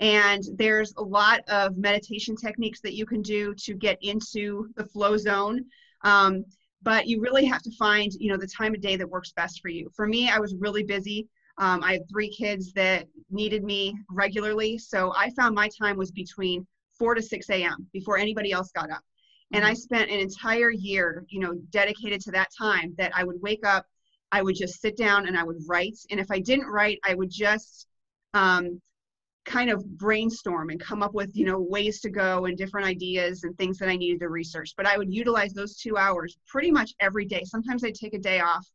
And 0.00 0.42
there's 0.56 0.92
a 0.96 1.02
lot 1.02 1.40
of 1.48 1.76
meditation 1.76 2.34
techniques 2.36 2.80
that 2.80 2.94
you 2.94 3.06
can 3.06 3.22
do 3.22 3.54
to 3.54 3.74
get 3.74 3.98
into 4.02 4.68
the 4.76 4.86
flow 4.86 5.16
zone. 5.16 5.64
Um, 6.02 6.44
but 6.82 7.06
you 7.06 7.20
really 7.20 7.44
have 7.44 7.62
to 7.62 7.70
find, 7.78 8.12
you 8.14 8.30
know, 8.30 8.36
the 8.36 8.46
time 8.46 8.74
of 8.74 8.80
day 8.80 8.96
that 8.96 9.08
works 9.08 9.32
best 9.32 9.60
for 9.60 9.68
you. 9.68 9.88
For 9.94 10.06
me, 10.06 10.28
I 10.28 10.38
was 10.38 10.54
really 10.58 10.82
busy. 10.82 11.28
Um, 11.58 11.84
I 11.84 11.92
had 11.92 12.08
three 12.10 12.30
kids 12.30 12.72
that 12.72 13.06
needed 13.30 13.62
me 13.62 13.94
regularly. 14.10 14.78
So 14.78 15.12
I 15.16 15.30
found 15.30 15.54
my 15.54 15.68
time 15.80 15.96
was 15.96 16.10
between 16.10 16.66
4 16.98 17.14
to 17.14 17.22
6 17.22 17.50
a.m. 17.50 17.86
before 17.92 18.18
anybody 18.18 18.52
else 18.52 18.72
got 18.72 18.90
up. 18.90 19.02
And 19.52 19.64
I 19.64 19.72
mm-hmm. 19.72 19.76
spent 19.76 20.10
an 20.10 20.18
entire 20.18 20.70
year, 20.70 21.24
you 21.28 21.40
know, 21.40 21.54
dedicated 21.70 22.20
to 22.22 22.30
that 22.32 22.48
time 22.56 22.94
that 22.96 23.12
I 23.14 23.22
would 23.22 23.40
wake 23.40 23.64
up, 23.66 23.86
I 24.32 24.42
would 24.42 24.56
just 24.56 24.80
sit 24.80 24.96
down 24.96 25.28
and 25.28 25.36
I 25.36 25.44
would 25.44 25.58
write. 25.68 25.98
And 26.10 26.18
if 26.18 26.30
I 26.30 26.40
didn't 26.40 26.66
write, 26.66 26.98
I 27.04 27.14
would 27.14 27.30
just 27.30 27.86
um, 28.32 28.80
kind 29.44 29.70
of 29.70 29.84
brainstorm 29.98 30.70
and 30.70 30.80
come 30.80 31.02
up 31.02 31.14
with, 31.14 31.30
you 31.34 31.44
know, 31.44 31.60
ways 31.60 32.00
to 32.00 32.10
go 32.10 32.46
and 32.46 32.56
different 32.56 32.86
ideas 32.86 33.44
and 33.44 33.56
things 33.56 33.78
that 33.78 33.88
I 33.88 33.96
needed 33.96 34.20
to 34.20 34.28
research. 34.28 34.74
But 34.76 34.86
I 34.86 34.96
would 34.96 35.12
utilize 35.12 35.52
those 35.52 35.76
two 35.76 35.96
hours 35.96 36.38
pretty 36.46 36.70
much 36.70 36.92
every 37.00 37.24
day. 37.24 37.42
Sometimes 37.44 37.84
I'd 37.84 37.94
take 37.94 38.14
a 38.14 38.18
day 38.18 38.40
off 38.40 38.66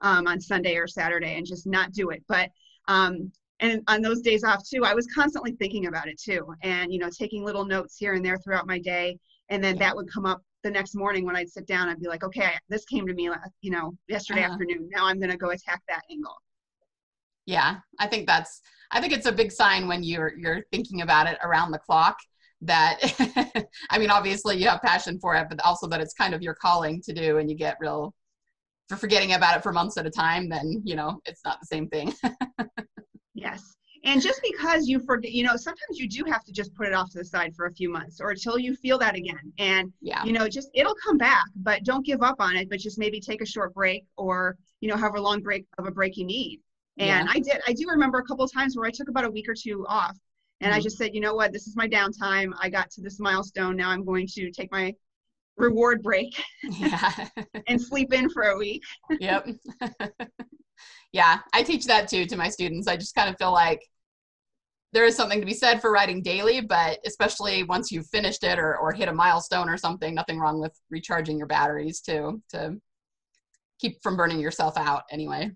um, 0.00 0.26
on 0.26 0.40
Sunday 0.40 0.76
or 0.76 0.86
Saturday 0.86 1.36
and 1.36 1.46
just 1.46 1.66
not 1.66 1.92
do 1.92 2.10
it. 2.10 2.22
But 2.28 2.50
um, 2.88 3.32
and 3.60 3.80
on 3.86 4.02
those 4.02 4.20
days 4.20 4.42
off 4.42 4.68
too, 4.68 4.84
I 4.84 4.92
was 4.92 5.06
constantly 5.14 5.52
thinking 5.52 5.86
about 5.86 6.08
it 6.08 6.20
too, 6.20 6.52
and 6.62 6.92
you 6.92 6.98
know, 6.98 7.08
taking 7.08 7.44
little 7.44 7.64
notes 7.64 7.96
here 7.96 8.14
and 8.14 8.24
there 8.24 8.36
throughout 8.38 8.66
my 8.66 8.78
day, 8.78 9.18
and 9.50 9.62
then 9.62 9.78
that 9.78 9.94
would 9.94 10.12
come 10.12 10.26
up 10.26 10.42
the 10.64 10.70
next 10.70 10.96
morning 10.96 11.24
when 11.24 11.36
I'd 11.36 11.48
sit 11.48 11.66
down. 11.66 11.88
I'd 11.88 12.00
be 12.00 12.08
like, 12.08 12.24
okay, 12.24 12.52
this 12.68 12.84
came 12.84 13.06
to 13.06 13.14
me, 13.14 13.30
you 13.60 13.70
know, 13.70 13.96
yesterday 14.08 14.42
uh-huh. 14.42 14.54
afternoon. 14.54 14.88
Now 14.90 15.06
I'm 15.06 15.18
going 15.18 15.30
to 15.30 15.36
go 15.36 15.50
attack 15.50 15.80
that 15.88 16.02
angle. 16.10 16.41
Yeah, 17.46 17.76
I 17.98 18.06
think 18.06 18.26
that's 18.26 18.60
I 18.90 19.00
think 19.00 19.12
it's 19.12 19.26
a 19.26 19.32
big 19.32 19.50
sign 19.50 19.88
when 19.88 20.02
you're 20.02 20.32
you're 20.36 20.62
thinking 20.72 21.02
about 21.02 21.26
it 21.26 21.38
around 21.42 21.70
the 21.70 21.78
clock 21.78 22.16
that 22.62 23.00
I 23.90 23.98
mean 23.98 24.10
obviously 24.10 24.56
you 24.56 24.68
have 24.68 24.82
passion 24.82 25.18
for 25.18 25.34
it, 25.34 25.46
but 25.48 25.60
also 25.64 25.86
that 25.88 26.00
it's 26.00 26.14
kind 26.14 26.34
of 26.34 26.42
your 26.42 26.54
calling 26.54 27.02
to 27.02 27.12
do 27.12 27.38
and 27.38 27.50
you 27.50 27.56
get 27.56 27.76
real 27.80 28.14
for 28.88 28.96
forgetting 28.96 29.32
about 29.32 29.56
it 29.56 29.62
for 29.62 29.72
months 29.72 29.96
at 29.96 30.06
a 30.06 30.10
time, 30.10 30.48
then 30.48 30.82
you 30.84 30.94
know 30.94 31.20
it's 31.24 31.44
not 31.44 31.58
the 31.60 31.66
same 31.66 31.88
thing. 31.88 32.12
yes. 33.34 33.76
And 34.04 34.20
just 34.20 34.40
because 34.42 34.88
you 34.88 34.98
forget, 34.98 35.30
you 35.30 35.44
know, 35.44 35.54
sometimes 35.54 35.98
you 35.98 36.08
do 36.08 36.24
have 36.28 36.44
to 36.44 36.52
just 36.52 36.74
put 36.74 36.88
it 36.88 36.92
off 36.92 37.10
to 37.10 37.18
the 37.18 37.24
side 37.24 37.54
for 37.54 37.66
a 37.66 37.72
few 37.72 37.88
months 37.88 38.20
or 38.20 38.30
until 38.30 38.58
you 38.58 38.74
feel 38.74 38.98
that 38.98 39.14
again. 39.14 39.52
And, 39.58 39.92
yeah. 40.00 40.24
you 40.24 40.32
know, 40.32 40.48
just 40.48 40.70
it'll 40.74 40.96
come 41.06 41.18
back, 41.18 41.44
but 41.54 41.84
don't 41.84 42.04
give 42.04 42.20
up 42.20 42.36
on 42.40 42.56
it, 42.56 42.68
but 42.68 42.80
just 42.80 42.98
maybe 42.98 43.20
take 43.20 43.42
a 43.42 43.46
short 43.46 43.72
break 43.74 44.04
or, 44.16 44.56
you 44.80 44.88
know, 44.88 44.96
however 44.96 45.20
long 45.20 45.40
break 45.40 45.66
of 45.78 45.86
a 45.86 45.92
break 45.92 46.16
you 46.16 46.24
need. 46.24 46.60
And 46.98 47.26
yeah. 47.26 47.32
I 47.32 47.38
did, 47.38 47.60
I 47.66 47.72
do 47.72 47.88
remember 47.88 48.18
a 48.18 48.24
couple 48.24 48.44
of 48.44 48.52
times 48.52 48.76
where 48.76 48.86
I 48.86 48.90
took 48.90 49.08
about 49.08 49.24
a 49.24 49.30
week 49.30 49.48
or 49.48 49.54
two 49.54 49.86
off 49.88 50.16
and 50.62 50.70
mm-hmm. 50.70 50.78
I 50.78 50.82
just 50.82 50.96
said, 50.96 51.14
you 51.14 51.20
know 51.20 51.34
what, 51.34 51.52
this 51.52 51.66
is 51.66 51.74
my 51.76 51.88
downtime. 51.88 52.52
I 52.60 52.68
got 52.68 52.90
to 52.92 53.00
this 53.00 53.18
milestone. 53.18 53.76
Now 53.76 53.90
I'm 53.90 54.04
going 54.04 54.28
to 54.34 54.50
take 54.50 54.70
my 54.70 54.94
reward 55.56 56.02
break 56.02 56.40
yeah. 56.78 57.28
and 57.68 57.80
sleep 57.80 58.12
in 58.12 58.30
for 58.30 58.42
a 58.42 58.56
week. 58.56 58.82
yep. 59.18 59.46
yeah, 61.12 61.40
I 61.52 61.62
teach 61.62 61.86
that 61.86 62.08
too 62.08 62.26
to 62.26 62.36
my 62.36 62.48
students. 62.48 62.86
I 62.86 62.96
just 62.96 63.14
kind 63.14 63.28
of 63.28 63.36
feel 63.38 63.52
like 63.52 63.82
there 64.92 65.04
is 65.04 65.16
something 65.16 65.40
to 65.40 65.46
be 65.46 65.54
said 65.54 65.80
for 65.80 65.90
writing 65.90 66.22
daily, 66.22 66.60
but 66.60 66.98
especially 67.04 67.64
once 67.64 67.90
you've 67.90 68.06
finished 68.08 68.44
it 68.44 68.58
or, 68.58 68.76
or 68.76 68.92
hit 68.92 69.08
a 69.08 69.12
milestone 69.12 69.68
or 69.68 69.78
something, 69.78 70.14
nothing 70.14 70.38
wrong 70.38 70.60
with 70.60 70.78
recharging 70.90 71.38
your 71.38 71.46
batteries 71.46 72.00
too 72.00 72.40
to 72.50 72.76
keep 73.80 74.00
from 74.02 74.16
burning 74.16 74.38
yourself 74.38 74.76
out 74.76 75.02
anyway. 75.10 75.50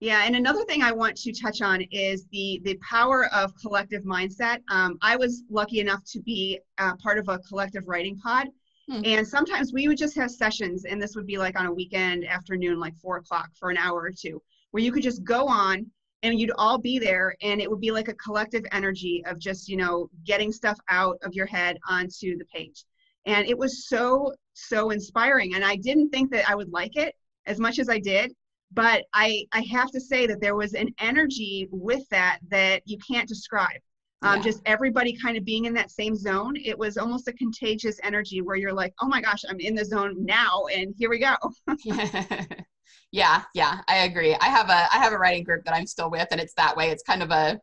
Yeah, 0.00 0.24
and 0.24 0.36
another 0.36 0.62
thing 0.64 0.82
I 0.82 0.92
want 0.92 1.16
to 1.16 1.32
touch 1.32 1.62
on 1.62 1.80
is 1.90 2.26
the 2.30 2.60
the 2.64 2.76
power 2.76 3.26
of 3.32 3.54
collective 3.56 4.02
mindset. 4.02 4.60
Um, 4.70 4.98
I 5.00 5.16
was 5.16 5.42
lucky 5.48 5.80
enough 5.80 6.04
to 6.12 6.20
be 6.20 6.60
uh, 6.76 6.96
part 6.96 7.18
of 7.18 7.28
a 7.28 7.38
collective 7.38 7.84
writing 7.86 8.18
pod, 8.18 8.48
hmm. 8.90 9.00
and 9.04 9.26
sometimes 9.26 9.72
we 9.72 9.88
would 9.88 9.96
just 9.96 10.14
have 10.16 10.30
sessions, 10.30 10.84
and 10.84 11.00
this 11.00 11.16
would 11.16 11.26
be 11.26 11.38
like 11.38 11.58
on 11.58 11.64
a 11.64 11.72
weekend 11.72 12.26
afternoon, 12.26 12.78
like 12.78 12.94
four 12.98 13.16
o'clock 13.16 13.48
for 13.58 13.70
an 13.70 13.78
hour 13.78 14.02
or 14.02 14.10
two, 14.10 14.42
where 14.70 14.82
you 14.82 14.92
could 14.92 15.02
just 15.02 15.24
go 15.24 15.46
on 15.46 15.86
and 16.22 16.38
you'd 16.38 16.52
all 16.58 16.76
be 16.76 16.98
there, 16.98 17.34
and 17.40 17.58
it 17.62 17.70
would 17.70 17.80
be 17.80 17.90
like 17.90 18.08
a 18.08 18.14
collective 18.14 18.66
energy 18.72 19.24
of 19.26 19.38
just 19.38 19.66
you 19.66 19.78
know 19.78 20.10
getting 20.24 20.52
stuff 20.52 20.78
out 20.90 21.16
of 21.22 21.32
your 21.32 21.46
head 21.46 21.78
onto 21.88 22.36
the 22.36 22.44
page, 22.54 22.84
and 23.24 23.48
it 23.48 23.56
was 23.56 23.88
so 23.88 24.30
so 24.52 24.90
inspiring. 24.90 25.54
And 25.54 25.64
I 25.64 25.76
didn't 25.76 26.10
think 26.10 26.30
that 26.32 26.50
I 26.50 26.54
would 26.54 26.70
like 26.70 26.96
it 26.96 27.14
as 27.46 27.58
much 27.58 27.78
as 27.78 27.88
I 27.88 27.98
did 27.98 28.34
but 28.72 29.04
I, 29.14 29.46
I 29.52 29.60
have 29.70 29.90
to 29.92 30.00
say 30.00 30.26
that 30.26 30.40
there 30.40 30.56
was 30.56 30.74
an 30.74 30.94
energy 31.00 31.68
with 31.70 32.08
that 32.10 32.38
that 32.48 32.82
you 32.84 32.98
can't 32.98 33.28
describe. 33.28 33.80
Um, 34.22 34.36
yeah. 34.36 34.42
Just 34.42 34.62
everybody 34.66 35.16
kind 35.16 35.36
of 35.36 35.44
being 35.44 35.66
in 35.66 35.74
that 35.74 35.90
same 35.90 36.16
zone. 36.16 36.56
It 36.56 36.78
was 36.78 36.96
almost 36.96 37.28
a 37.28 37.32
contagious 37.34 38.00
energy 38.02 38.40
where 38.40 38.56
you're 38.56 38.72
like, 38.72 38.94
oh 39.02 39.06
my 39.06 39.20
gosh, 39.20 39.44
I'm 39.48 39.60
in 39.60 39.74
the 39.74 39.84
zone 39.84 40.24
now, 40.24 40.64
and 40.74 40.94
here 40.96 41.10
we 41.10 41.18
go. 41.18 41.36
yeah, 43.12 43.42
yeah, 43.54 43.80
I 43.88 43.98
agree. 43.98 44.34
I 44.40 44.46
have 44.46 44.70
a 44.70 44.94
I 44.94 44.98
have 44.98 45.12
a 45.12 45.18
writing 45.18 45.44
group 45.44 45.64
that 45.64 45.74
I'm 45.74 45.86
still 45.86 46.10
with, 46.10 46.28
and 46.30 46.40
it's 46.40 46.54
that 46.54 46.76
way. 46.76 46.90
It's 46.90 47.02
kind 47.02 47.22
of 47.22 47.30
a 47.30 47.60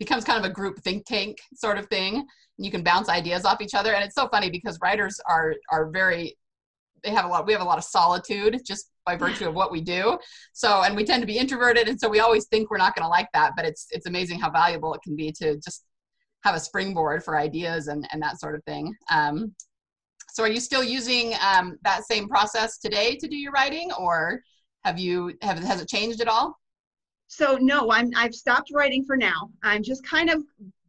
becomes 0.00 0.24
kind 0.24 0.44
of 0.44 0.50
a 0.50 0.52
group 0.52 0.78
think 0.80 1.06
tank 1.06 1.38
sort 1.54 1.78
of 1.78 1.86
thing. 1.86 2.16
And 2.16 2.64
You 2.64 2.72
can 2.72 2.82
bounce 2.82 3.08
ideas 3.08 3.44
off 3.44 3.60
each 3.60 3.74
other, 3.74 3.94
and 3.94 4.04
it's 4.04 4.16
so 4.16 4.28
funny 4.28 4.50
because 4.50 4.78
writers 4.82 5.20
are 5.28 5.54
are 5.70 5.90
very 5.90 6.36
they 7.04 7.10
have 7.10 7.24
a 7.24 7.28
lot 7.28 7.46
we 7.46 7.52
have 7.52 7.62
a 7.62 7.66
lot 7.66 7.78
of 7.78 7.84
solitude 7.84 8.60
just 8.64 8.90
by 9.04 9.16
virtue 9.16 9.48
of 9.48 9.54
what 9.54 9.70
we 9.70 9.80
do. 9.80 10.18
So 10.52 10.82
and 10.82 10.96
we 10.96 11.04
tend 11.04 11.22
to 11.22 11.26
be 11.26 11.38
introverted 11.38 11.88
and 11.88 12.00
so 12.00 12.08
we 12.08 12.20
always 12.20 12.46
think 12.46 12.70
we're 12.70 12.78
not 12.78 12.94
going 12.94 13.04
to 13.04 13.08
like 13.08 13.28
that 13.34 13.52
but 13.56 13.64
it's 13.64 13.86
it's 13.90 14.06
amazing 14.06 14.40
how 14.40 14.50
valuable 14.50 14.94
it 14.94 15.02
can 15.02 15.16
be 15.16 15.32
to 15.32 15.56
just 15.56 15.84
have 16.42 16.54
a 16.54 16.60
springboard 16.60 17.24
for 17.24 17.38
ideas 17.38 17.88
and 17.88 18.06
and 18.12 18.22
that 18.22 18.40
sort 18.40 18.54
of 18.54 18.64
thing. 18.64 18.94
Um, 19.10 19.54
so 20.32 20.42
are 20.42 20.48
you 20.48 20.60
still 20.60 20.82
using 20.82 21.34
um, 21.40 21.78
that 21.82 22.04
same 22.04 22.28
process 22.28 22.78
today 22.78 23.16
to 23.16 23.28
do 23.28 23.36
your 23.36 23.52
writing 23.52 23.92
or 23.92 24.40
have 24.84 24.98
you 24.98 25.34
have 25.42 25.58
has 25.58 25.80
it 25.80 25.88
changed 25.88 26.20
at 26.20 26.28
all? 26.28 26.58
So 27.26 27.56
no 27.60 27.90
i'm 27.90 28.10
i've 28.16 28.34
stopped 28.34 28.70
writing 28.72 29.04
for 29.04 29.16
now. 29.16 29.50
I'm 29.62 29.82
just 29.82 30.06
kind 30.06 30.30
of 30.30 30.42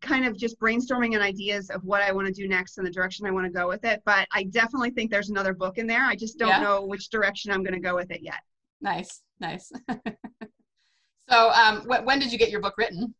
kind 0.05 0.25
of 0.25 0.37
just 0.37 0.59
brainstorming 0.59 1.13
and 1.13 1.23
ideas 1.23 1.69
of 1.69 1.83
what 1.83 2.01
I 2.01 2.11
want 2.11 2.27
to 2.27 2.33
do 2.33 2.47
next 2.47 2.77
and 2.77 2.85
the 2.85 2.91
direction 2.91 3.25
I 3.25 3.31
want 3.31 3.45
to 3.45 3.51
go 3.51 3.67
with 3.67 3.83
it. 3.83 4.01
But 4.05 4.27
I 4.31 4.43
definitely 4.43 4.91
think 4.91 5.11
there's 5.11 5.29
another 5.29 5.53
book 5.53 5.77
in 5.77 5.87
there. 5.87 6.03
I 6.03 6.15
just 6.15 6.37
don't 6.37 6.49
yeah. 6.49 6.61
know 6.61 6.85
which 6.85 7.09
direction 7.09 7.51
I'm 7.51 7.63
going 7.63 7.73
to 7.73 7.79
go 7.79 7.95
with 7.95 8.11
it 8.11 8.21
yet. 8.21 8.41
Nice, 8.81 9.21
nice. 9.39 9.71
so, 11.29 11.49
um, 11.51 11.81
wh- 11.81 12.05
when 12.05 12.19
did 12.19 12.31
you 12.31 12.37
get 12.37 12.51
your 12.51 12.61
book 12.61 12.75
written? 12.77 13.13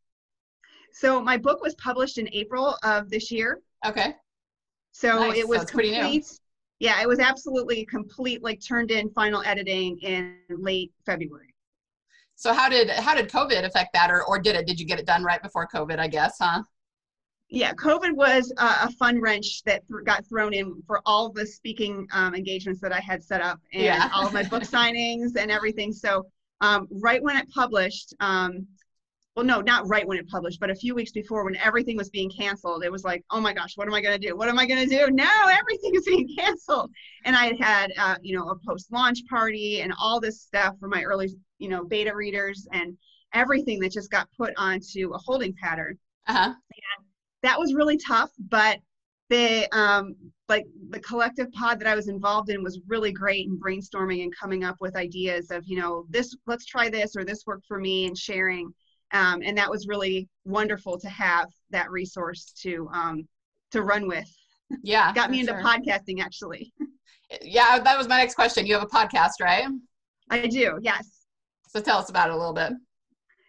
So, 0.92 1.22
my 1.22 1.38
book 1.38 1.62
was 1.62 1.76
published 1.76 2.18
in 2.18 2.30
April 2.32 2.78
of 2.84 3.10
this 3.10 3.32
year. 3.32 3.62
Okay. 3.86 4.16
So 4.96 5.20
nice. 5.20 5.38
it 5.38 5.46
was 5.46 5.66
complete. 5.66 6.00
Pretty 6.00 6.18
new. 6.18 6.24
Yeah, 6.80 7.02
it 7.02 7.08
was 7.08 7.20
absolutely 7.20 7.86
complete, 7.86 8.42
like 8.42 8.62
turned 8.66 8.92
in 8.92 9.10
final 9.10 9.44
editing 9.46 9.98
in 10.00 10.38
late 10.50 10.94
February. 11.06 11.54
So 12.36 12.54
how 12.54 12.70
did 12.70 12.90
how 12.90 13.14
did 13.14 13.30
COVID 13.30 13.66
affect 13.66 13.92
that, 13.94 14.10
or 14.10 14.24
or 14.24 14.40
did 14.40 14.56
it? 14.56 14.66
Did 14.68 14.80
you 14.80 14.86
get 14.86 15.00
it 15.00 15.06
done 15.06 15.24
right 15.24 15.42
before 15.44 15.68
COVID? 15.68 16.00
I 16.00 16.08
guess, 16.08 16.38
huh? 16.40 16.64
Yeah, 17.50 17.74
COVID 17.74 18.14
was 18.14 18.52
a 18.58 18.92
fun 18.94 19.22
wrench 19.22 19.64
that 19.64 19.84
th- 19.88 20.04
got 20.04 20.26
thrown 20.28 20.54
in 20.54 20.82
for 20.88 21.02
all 21.06 21.32
the 21.32 21.46
speaking 21.46 22.08
um, 22.12 22.34
engagements 22.34 22.82
that 22.82 22.92
I 22.92 23.00
had 23.00 23.24
set 23.24 23.42
up 23.42 23.60
and 23.74 23.84
yeah. 23.84 24.10
all 24.16 24.26
of 24.26 24.34
my 24.34 24.44
book 24.44 24.64
signings 24.78 25.36
and 25.38 25.52
everything. 25.52 25.94
So 25.94 26.26
um, 26.62 26.88
right 26.90 27.22
when 27.22 27.38
it 27.38 27.50
published, 27.52 28.16
um, 28.20 28.66
well, 29.36 29.46
no, 29.46 29.62
not 29.62 29.88
right 29.88 30.08
when 30.08 30.18
it 30.18 30.28
published, 30.30 30.60
but 30.60 30.70
a 30.70 30.76
few 30.76 30.96
weeks 30.96 31.12
before 31.12 31.44
when 31.44 31.58
everything 31.58 31.98
was 31.98 32.10
being 32.10 32.32
canceled, 32.32 32.84
it 32.84 32.92
was 32.92 33.04
like, 33.04 33.24
oh 33.32 33.42
my 33.42 33.54
gosh, 33.54 33.74
what 33.76 33.88
am 33.88 33.94
I 33.94 34.02
going 34.02 34.20
to 34.20 34.28
do? 34.28 34.36
What 34.36 34.48
am 34.48 34.58
I 34.58 34.66
going 34.66 34.88
to 34.88 34.90
do? 34.90 35.12
No, 35.12 35.30
everything 35.52 35.94
is 35.94 36.06
being 36.06 36.28
canceled. 36.38 36.90
And 37.26 37.36
I 37.36 37.48
had 37.48 37.60
had, 37.60 37.92
uh, 37.98 38.16
you 38.22 38.36
know, 38.36 38.50
a 38.50 38.56
post-launch 38.66 39.20
party 39.30 39.82
and 39.82 39.94
all 40.00 40.20
this 40.20 40.42
stuff 40.42 40.76
for 40.80 40.88
my 40.88 41.04
early, 41.04 41.30
you 41.60 41.68
know, 41.68 41.84
beta 41.84 42.16
readers 42.16 42.66
and 42.72 42.98
everything 43.34 43.80
that 43.82 43.92
just 43.92 44.10
got 44.10 44.30
put 44.38 44.54
onto 44.58 45.14
a 45.14 45.18
holding 45.18 45.54
pattern. 45.62 45.98
Uh-huh. 46.28 46.46
And 46.46 47.05
that 47.46 47.60
was 47.60 47.74
really 47.74 47.98
tough, 47.98 48.32
but 48.50 48.80
the 49.30 49.68
um, 49.76 50.16
like 50.48 50.66
the 50.90 51.00
collective 51.00 51.52
pod 51.52 51.80
that 51.80 51.88
I 51.88 51.96
was 51.96 52.08
involved 52.08 52.50
in 52.50 52.64
was 52.64 52.80
really 52.88 53.12
great 53.12 53.48
in 53.48 53.60
brainstorming 53.60 54.24
and 54.24 54.36
coming 54.36 54.64
up 54.64 54.78
with 54.80 54.96
ideas 54.96 55.52
of 55.52 55.64
you 55.68 55.80
know 55.80 56.06
this 56.10 56.36
let's 56.46 56.66
try 56.66 56.90
this 56.90 57.16
or 57.16 57.24
this 57.24 57.44
worked 57.46 57.66
for 57.68 57.80
me 57.80 58.08
and 58.08 58.18
sharing, 58.18 58.72
um, 59.12 59.42
and 59.44 59.58
that 59.58 59.70
was 59.70 59.88
really 59.88 60.28
wonderful 60.44 61.00
to 61.00 61.10
have 61.10 61.50
that 61.72 61.90
resource 61.92 62.54
to 62.62 62.90
um, 62.94 63.28
to 63.72 63.82
run 63.82 64.08
with. 64.08 64.30
Yeah, 64.84 65.14
got 65.14 65.32
me 65.32 65.40
into 65.42 65.54
sure. 65.54 65.62
podcasting 65.62 66.22
actually. 66.22 66.74
Yeah, 67.42 67.80
that 67.80 67.98
was 67.98 68.08
my 68.08 68.18
next 68.18 68.36
question. 68.36 68.68
You 68.68 68.76
have 68.76 68.84
a 68.84 68.88
podcast, 68.88 69.42
right? 69.42 69.66
I 70.30 70.46
do. 70.46 70.78
Yes. 70.82 71.26
So 71.68 71.82
tell 71.82 71.98
us 71.98 72.10
about 72.10 72.30
it 72.30 72.34
a 72.34 72.38
little 72.38 72.54
bit. 72.54 72.74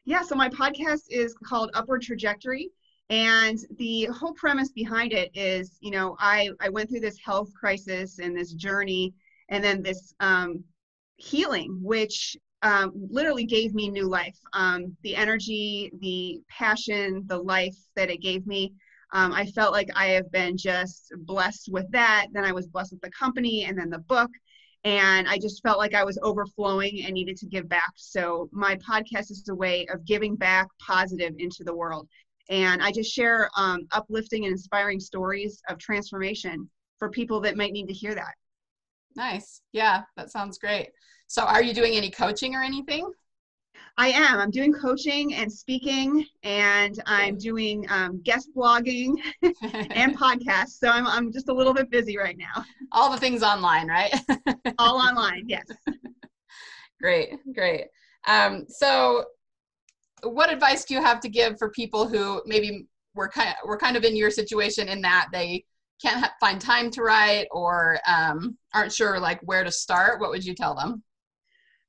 Yeah, 0.06 0.22
so 0.22 0.34
my 0.34 0.48
podcast 0.48 1.02
is 1.10 1.34
called 1.44 1.70
Upward 1.74 2.00
Trajectory 2.00 2.70
and 3.08 3.58
the 3.78 4.06
whole 4.06 4.32
premise 4.34 4.70
behind 4.70 5.12
it 5.12 5.30
is 5.34 5.78
you 5.80 5.90
know 5.90 6.16
i 6.18 6.50
i 6.60 6.68
went 6.68 6.90
through 6.90 7.00
this 7.00 7.18
health 7.24 7.48
crisis 7.58 8.18
and 8.18 8.36
this 8.36 8.52
journey 8.52 9.14
and 9.48 9.62
then 9.62 9.80
this 9.82 10.12
um, 10.20 10.62
healing 11.16 11.78
which 11.82 12.36
um, 12.62 12.92
literally 13.10 13.44
gave 13.44 13.74
me 13.74 13.90
new 13.90 14.08
life. 14.08 14.36
Um, 14.52 14.96
the 15.02 15.14
energy 15.14 15.92
the 16.00 16.40
passion 16.48 17.22
the 17.26 17.38
life 17.38 17.76
that 17.94 18.10
it 18.10 18.20
gave 18.20 18.46
me 18.46 18.72
um, 19.12 19.32
i 19.32 19.46
felt 19.46 19.72
like 19.72 19.88
i 19.94 20.06
have 20.06 20.30
been 20.32 20.56
just 20.56 21.12
blessed 21.18 21.68
with 21.70 21.90
that. 21.92 22.26
Then 22.32 22.44
i 22.44 22.52
was 22.52 22.66
blessed 22.66 22.92
with 22.92 23.02
the 23.02 23.10
company 23.10 23.64
and 23.64 23.78
then 23.78 23.90
the 23.90 24.00
book. 24.00 24.30
And 24.84 25.28
i 25.28 25.38
just 25.38 25.62
felt 25.62 25.78
like 25.78 25.94
i 25.94 26.04
was 26.04 26.18
overflowing 26.22 27.04
and 27.04 27.14
needed 27.14 27.36
to 27.38 27.46
give 27.46 27.68
back. 27.68 27.92
So 27.96 28.48
my 28.52 28.76
podcast 28.76 29.30
is 29.30 29.48
a 29.48 29.54
way 29.54 29.86
of 29.92 30.04
giving 30.04 30.34
back 30.34 30.66
positive 30.80 31.34
into 31.38 31.62
the 31.62 31.74
world 31.74 32.08
and 32.48 32.82
I 32.82 32.92
just 32.92 33.12
share 33.12 33.50
um, 33.56 33.86
uplifting 33.92 34.44
and 34.44 34.52
inspiring 34.52 35.00
stories 35.00 35.60
of 35.68 35.78
transformation 35.78 36.68
for 36.98 37.10
people 37.10 37.40
that 37.40 37.56
might 37.56 37.72
need 37.72 37.86
to 37.88 37.92
hear 37.92 38.14
that. 38.14 38.34
Nice. 39.16 39.60
Yeah, 39.72 40.02
that 40.16 40.30
sounds 40.30 40.58
great. 40.58 40.90
So, 41.26 41.42
are 41.42 41.62
you 41.62 41.74
doing 41.74 41.94
any 41.94 42.10
coaching 42.10 42.54
or 42.54 42.62
anything? 42.62 43.10
I 43.98 44.08
am. 44.08 44.38
I'm 44.38 44.50
doing 44.50 44.72
coaching 44.72 45.34
and 45.34 45.50
speaking, 45.50 46.26
and 46.42 47.02
I'm 47.06 47.38
doing 47.38 47.86
um, 47.88 48.20
guest 48.22 48.50
blogging 48.54 49.14
and 49.42 50.16
podcasts. 50.18 50.78
So 50.78 50.88
I'm, 50.88 51.06
I'm 51.06 51.32
just 51.32 51.48
a 51.48 51.52
little 51.52 51.72
bit 51.72 51.90
busy 51.90 52.18
right 52.18 52.36
now. 52.36 52.64
All 52.92 53.10
the 53.10 53.18
things 53.18 53.42
online, 53.42 53.88
right? 53.88 54.14
All 54.78 54.98
online, 54.98 55.44
yes. 55.46 55.64
great, 57.00 57.30
great. 57.54 57.86
Um, 58.26 58.66
so 58.68 59.24
what 60.22 60.52
advice 60.52 60.84
do 60.84 60.94
you 60.94 61.02
have 61.02 61.20
to 61.20 61.28
give 61.28 61.58
for 61.58 61.70
people 61.70 62.08
who 62.08 62.42
maybe 62.46 62.86
were 63.14 63.28
kind 63.28 63.50
of, 63.50 63.68
were 63.68 63.78
kind 63.78 63.96
of 63.96 64.04
in 64.04 64.16
your 64.16 64.30
situation 64.30 64.88
in 64.88 65.00
that 65.02 65.28
they 65.32 65.64
can't 66.02 66.20
ha- 66.20 66.34
find 66.40 66.60
time 66.60 66.90
to 66.90 67.02
write 67.02 67.46
or 67.50 67.98
um, 68.06 68.56
aren't 68.74 68.92
sure 68.92 69.18
like 69.18 69.40
where 69.42 69.64
to 69.64 69.72
start? 69.72 70.20
What 70.20 70.30
would 70.30 70.44
you 70.44 70.54
tell 70.54 70.74
them? 70.74 71.02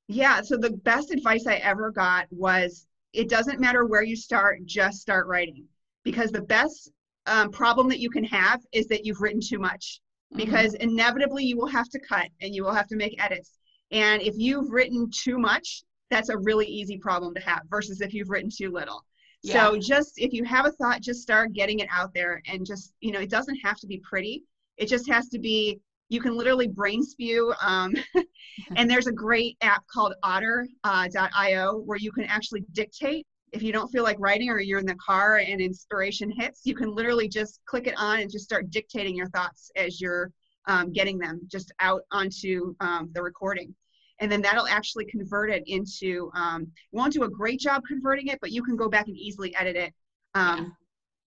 Yeah, 0.08 0.42
so 0.42 0.58
the 0.58 0.72
best 0.72 1.12
advice 1.12 1.48
I 1.48 1.56
ever 1.56 1.92
got 1.92 2.28
was 2.32 2.88
it 3.14 3.30
doesn't 3.30 3.60
matter 3.60 3.86
where 3.86 4.04
you 4.04 4.16
start, 4.16 4.66
just 4.66 5.02
start 5.02 5.28
writing. 5.28 5.66
Because 6.04 6.32
the 6.32 6.42
best 6.42 6.92
um, 7.26 7.52
problem 7.52 7.90
that 7.90 8.00
you 8.00 8.10
can 8.10 8.24
have 8.24 8.62
is 8.72 8.88
that 8.88 9.06
you've 9.06 9.22
written 9.22 9.42
too 9.42 9.60
much. 9.60 10.00
Mm-hmm. 10.34 10.46
Because 10.46 10.74
mm-hmm. 10.74 10.90
inevitably 10.90 11.44
you 11.44 11.58
will 11.58 11.68
have 11.68 11.90
to 11.90 12.00
cut 12.00 12.30
and 12.42 12.56
you 12.56 12.64
will 12.64 12.74
have 12.74 12.88
to 12.88 12.96
make 12.96 13.22
edits. 13.22 13.60
And 13.92 14.22
if 14.22 14.36
you've 14.38 14.70
written 14.70 15.10
too 15.12 15.38
much, 15.38 15.84
that's 16.10 16.30
a 16.30 16.38
really 16.38 16.66
easy 16.66 16.98
problem 16.98 17.34
to 17.36 17.42
have 17.42 17.62
versus 17.70 18.02
if 18.02 18.14
you've 18.14 18.30
written 18.30 18.50
too 18.50 18.72
little. 18.72 19.04
Yeah. 19.44 19.54
So 19.54 19.78
just 19.78 20.14
if 20.18 20.34
you 20.34 20.44
have 20.46 20.66
a 20.66 20.72
thought, 20.72 21.02
just 21.02 21.22
start 21.22 21.54
getting 21.54 21.80
it 21.80 21.88
out 21.92 22.14
there 22.14 22.42
and 22.48 22.66
just, 22.66 22.94
you 23.02 23.12
know, 23.12 23.20
it 23.20 23.30
doesn't 23.30 23.58
have 23.64 23.78
to 23.78 23.88
be 23.88 24.00
pretty. 24.00 24.44
It 24.78 24.88
just 24.88 25.10
has 25.10 25.30
to 25.30 25.40
be, 25.40 25.80
you 26.10 26.22
can 26.22 26.36
literally 26.36 26.68
brain 26.68 27.04
spew. 27.04 27.54
Um, 27.62 27.94
and 28.76 28.90
there's 28.90 29.08
a 29.08 29.12
great 29.12 29.58
app 29.62 29.86
called 29.88 30.14
otter.io 30.24 30.70
uh, 30.84 31.74
where 31.74 31.98
you 31.98 32.12
can 32.12 32.24
actually 32.26 32.64
dictate. 32.72 33.26
If 33.54 33.64
you 33.64 33.72
don't 33.72 33.90
feel 33.90 34.04
like 34.04 34.18
writing 34.20 34.50
or 34.50 34.60
you're 34.60 34.80
in 34.80 34.86
the 34.86 34.96
car 34.96 35.38
and 35.38 35.62
inspiration 35.62 36.32
hits, 36.32 36.62
you 36.66 36.76
can 36.76 36.94
literally 36.94 37.30
just 37.30 37.62
click 37.66 37.88
it 37.88 37.94
on 37.98 38.20
and 38.20 38.32
just 38.32 38.44
start 38.44 38.70
dictating 38.72 39.16
your 39.16 39.30
thoughts 39.30 39.72
as 39.76 40.02
you're 40.02 40.32
um, 40.68 40.92
getting 40.92 41.18
them 41.18 41.40
just 41.48 41.72
out 41.80 42.02
onto 42.12 42.76
um, 42.82 43.10
the 43.14 43.22
recording 43.22 43.74
and 44.20 44.32
then 44.32 44.42
that'll 44.42 44.68
actually 44.68 45.06
convert 45.06 45.50
it 45.50 45.64
into 45.68 46.32
um, 46.34 46.68
won't 46.92 47.14
do 47.14 47.24
a 47.24 47.30
great 47.30 47.60
job 47.60 47.84
converting 47.88 48.28
it 48.28 48.40
but 48.42 48.52
you 48.52 48.64
can 48.64 48.76
go 48.76 48.90
back 48.90 49.08
and 49.08 49.18
easily 49.18 49.56
edit 49.56 49.76
it 49.76 49.94
um, 50.36 50.76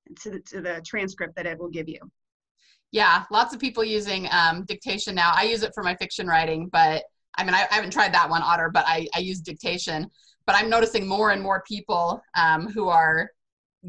yeah. 0.08 0.16
to, 0.22 0.30
the, 0.32 0.40
to 0.40 0.62
the 0.62 0.82
transcript 0.86 1.36
that 1.36 1.46
it 1.46 1.58
will 1.58 1.70
give 1.70 1.88
you. 1.88 2.00
Yeah 2.92 3.26
lots 3.32 3.54
of 3.54 3.60
people 3.60 3.84
using 3.84 4.28
um, 4.32 4.66
dictation 4.66 5.16
now. 5.16 5.32
I 5.34 5.44
use 5.44 5.64
it 5.64 5.72
for 5.74 5.84
my 5.84 5.96
fiction 5.96 6.28
writing 6.28 6.70
but 6.72 7.04
i 7.38 7.44
mean 7.44 7.54
i, 7.54 7.66
I 7.70 7.76
haven't 7.76 7.94
tried 7.94 8.14
that 8.14 8.30
one 8.30 8.42
otter 8.44 8.70
but 8.74 8.86
I, 8.88 9.08
I 9.16 9.20
use 9.20 9.40
dictation. 9.40 10.10
But 10.46 10.56
i'm 10.56 10.70
noticing 10.70 11.08
more 11.08 11.32
and 11.32 11.42
more 11.42 11.64
people 11.68 12.22
um, 12.36 12.68
who 12.68 12.88
are 12.90 13.30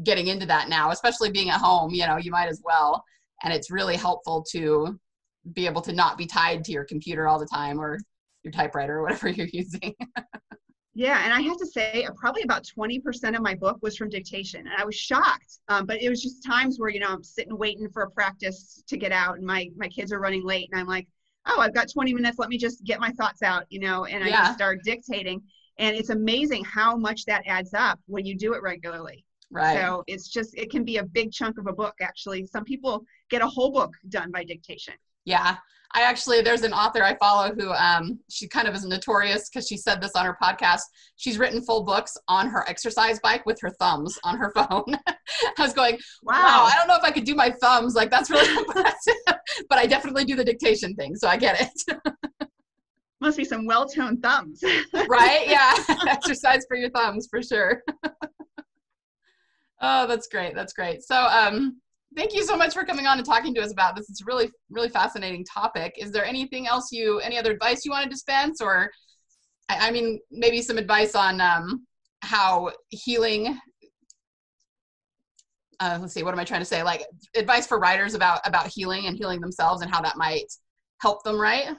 getting 0.03 0.27
into 0.27 0.45
that 0.45 0.69
now 0.69 0.91
especially 0.91 1.31
being 1.31 1.49
at 1.49 1.59
home 1.59 1.91
you 1.91 2.05
know 2.05 2.17
you 2.17 2.31
might 2.31 2.47
as 2.47 2.61
well. 2.63 3.03
And 3.43 3.51
it's 3.51 3.71
really 3.71 3.95
helpful 3.95 4.45
to 4.51 4.99
be 5.53 5.65
able 5.65 5.81
to 5.81 5.93
not 5.93 6.17
be 6.17 6.27
tied 6.27 6.63
to 6.65 6.71
your 6.71 6.83
computer 6.85 7.27
all 7.27 7.39
the 7.39 7.47
time 7.47 7.79
or 7.79 7.97
your 8.43 8.51
typewriter 8.51 8.97
or 8.97 9.03
whatever 9.03 9.29
you're 9.29 9.47
using. 9.51 9.93
yeah, 10.93 11.23
and 11.23 11.33
I 11.33 11.41
have 11.41 11.57
to 11.57 11.65
say, 11.65 12.05
uh, 12.05 12.11
probably 12.15 12.43
about 12.43 12.63
20% 12.63 13.35
of 13.35 13.41
my 13.41 13.55
book 13.55 13.79
was 13.81 13.97
from 13.97 14.09
dictation, 14.09 14.61
and 14.61 14.75
I 14.77 14.85
was 14.85 14.95
shocked. 14.95 15.59
Um, 15.67 15.85
but 15.85 16.01
it 16.01 16.09
was 16.09 16.21
just 16.21 16.45
times 16.45 16.79
where 16.79 16.89
you 16.89 16.99
know 16.99 17.09
I'm 17.09 17.23
sitting 17.23 17.57
waiting 17.57 17.89
for 17.89 18.03
a 18.03 18.11
practice 18.11 18.83
to 18.87 18.97
get 18.97 19.11
out, 19.11 19.37
and 19.37 19.45
my 19.45 19.69
my 19.75 19.87
kids 19.87 20.11
are 20.11 20.19
running 20.19 20.45
late, 20.45 20.69
and 20.71 20.79
I'm 20.79 20.87
like, 20.87 21.07
oh, 21.47 21.59
I've 21.59 21.73
got 21.73 21.91
20 21.91 22.13
minutes. 22.13 22.39
Let 22.39 22.49
me 22.49 22.57
just 22.57 22.83
get 22.83 22.99
my 22.99 23.09
thoughts 23.11 23.41
out, 23.41 23.65
you 23.69 23.79
know, 23.79 24.05
and 24.05 24.23
I 24.23 24.27
yeah. 24.27 24.41
just 24.43 24.55
start 24.55 24.79
dictating. 24.83 25.41
And 25.79 25.95
it's 25.95 26.09
amazing 26.09 26.63
how 26.63 26.95
much 26.95 27.25
that 27.25 27.43
adds 27.47 27.73
up 27.73 27.99
when 28.05 28.25
you 28.25 28.35
do 28.35 28.53
it 28.53 28.61
regularly. 28.61 29.25
Right. 29.49 29.77
So 29.77 30.03
it's 30.07 30.29
just 30.29 30.55
it 30.57 30.69
can 30.69 30.83
be 30.83 30.97
a 30.97 31.03
big 31.03 31.31
chunk 31.31 31.57
of 31.57 31.67
a 31.67 31.73
book. 31.73 31.95
Actually, 32.01 32.45
some 32.45 32.63
people 32.63 33.03
get 33.29 33.41
a 33.41 33.47
whole 33.47 33.71
book 33.71 33.93
done 34.09 34.31
by 34.31 34.43
dictation. 34.43 34.93
Yeah, 35.25 35.57
I 35.93 36.03
actually 36.03 36.41
there's 36.41 36.61
an 36.61 36.73
author 36.73 37.03
I 37.03 37.15
follow 37.15 37.53
who 37.53 37.71
um, 37.71 38.19
she 38.29 38.47
kind 38.47 38.67
of 38.67 38.75
is 38.75 38.85
notorious 38.85 39.49
because 39.49 39.67
she 39.67 39.77
said 39.77 40.01
this 40.01 40.15
on 40.15 40.25
her 40.25 40.37
podcast. 40.41 40.81
She's 41.17 41.37
written 41.37 41.61
full 41.61 41.83
books 41.83 42.17
on 42.27 42.47
her 42.47 42.67
exercise 42.69 43.19
bike 43.19 43.45
with 43.45 43.59
her 43.61 43.71
thumbs 43.71 44.17
on 44.23 44.37
her 44.37 44.51
phone. 44.55 44.97
I 45.57 45.61
was 45.61 45.73
going, 45.73 45.95
wow. 46.23 46.33
wow. 46.33 46.69
I 46.71 46.75
don't 46.77 46.87
know 46.87 46.95
if 46.95 47.03
I 47.03 47.11
could 47.11 47.25
do 47.25 47.35
my 47.35 47.49
thumbs. 47.49 47.95
Like 47.95 48.09
that's 48.09 48.29
really 48.29 48.55
impressive, 48.57 49.13
but 49.69 49.77
I 49.77 49.85
definitely 49.85 50.25
do 50.25 50.35
the 50.35 50.45
dictation 50.45 50.95
thing, 50.95 51.15
so 51.15 51.27
I 51.27 51.37
get 51.37 51.59
it. 51.61 52.49
Must 53.19 53.37
be 53.37 53.45
some 53.45 53.67
well-toned 53.67 54.23
thumbs. 54.23 54.63
right? 55.07 55.47
Yeah, 55.47 55.75
exercise 56.07 56.65
for 56.67 56.75
your 56.75 56.89
thumbs 56.89 57.27
for 57.29 57.43
sure. 57.43 57.83
oh, 59.81 60.07
that's 60.07 60.27
great. 60.27 60.55
That's 60.55 60.73
great. 60.73 61.03
So, 61.03 61.15
um, 61.15 61.79
thank 62.15 62.33
you 62.33 62.43
so 62.43 62.57
much 62.57 62.73
for 62.73 62.83
coming 62.83 63.07
on 63.07 63.17
and 63.17 63.25
talking 63.25 63.53
to 63.55 63.61
us 63.61 63.71
about 63.71 63.95
this. 63.95 64.09
It's 64.09 64.21
a 64.21 64.25
really, 64.25 64.49
really 64.69 64.89
fascinating 64.89 65.45
topic. 65.45 65.95
Is 65.97 66.11
there 66.11 66.25
anything 66.25 66.67
else 66.67 66.91
you, 66.91 67.19
any 67.19 67.37
other 67.37 67.51
advice 67.51 67.85
you 67.85 67.91
want 67.91 68.03
to 68.03 68.09
dispense, 68.09 68.61
or 68.61 68.91
I, 69.69 69.87
I 69.87 69.91
mean, 69.91 70.19
maybe 70.31 70.61
some 70.61 70.77
advice 70.77 71.15
on 71.15 71.39
um, 71.41 71.85
how 72.21 72.71
healing? 72.89 73.57
Uh, 75.79 75.97
let's 75.99 76.13
see, 76.13 76.23
what 76.23 76.33
am 76.33 76.39
I 76.39 76.45
trying 76.45 76.61
to 76.61 76.65
say? 76.65 76.83
Like 76.83 77.03
advice 77.35 77.65
for 77.65 77.79
writers 77.79 78.13
about 78.13 78.41
about 78.45 78.67
healing 78.67 79.07
and 79.07 79.17
healing 79.17 79.41
themselves 79.41 79.81
and 79.81 79.91
how 79.91 80.01
that 80.01 80.17
might 80.17 80.45
help 80.99 81.23
them 81.23 81.39
write. 81.39 81.69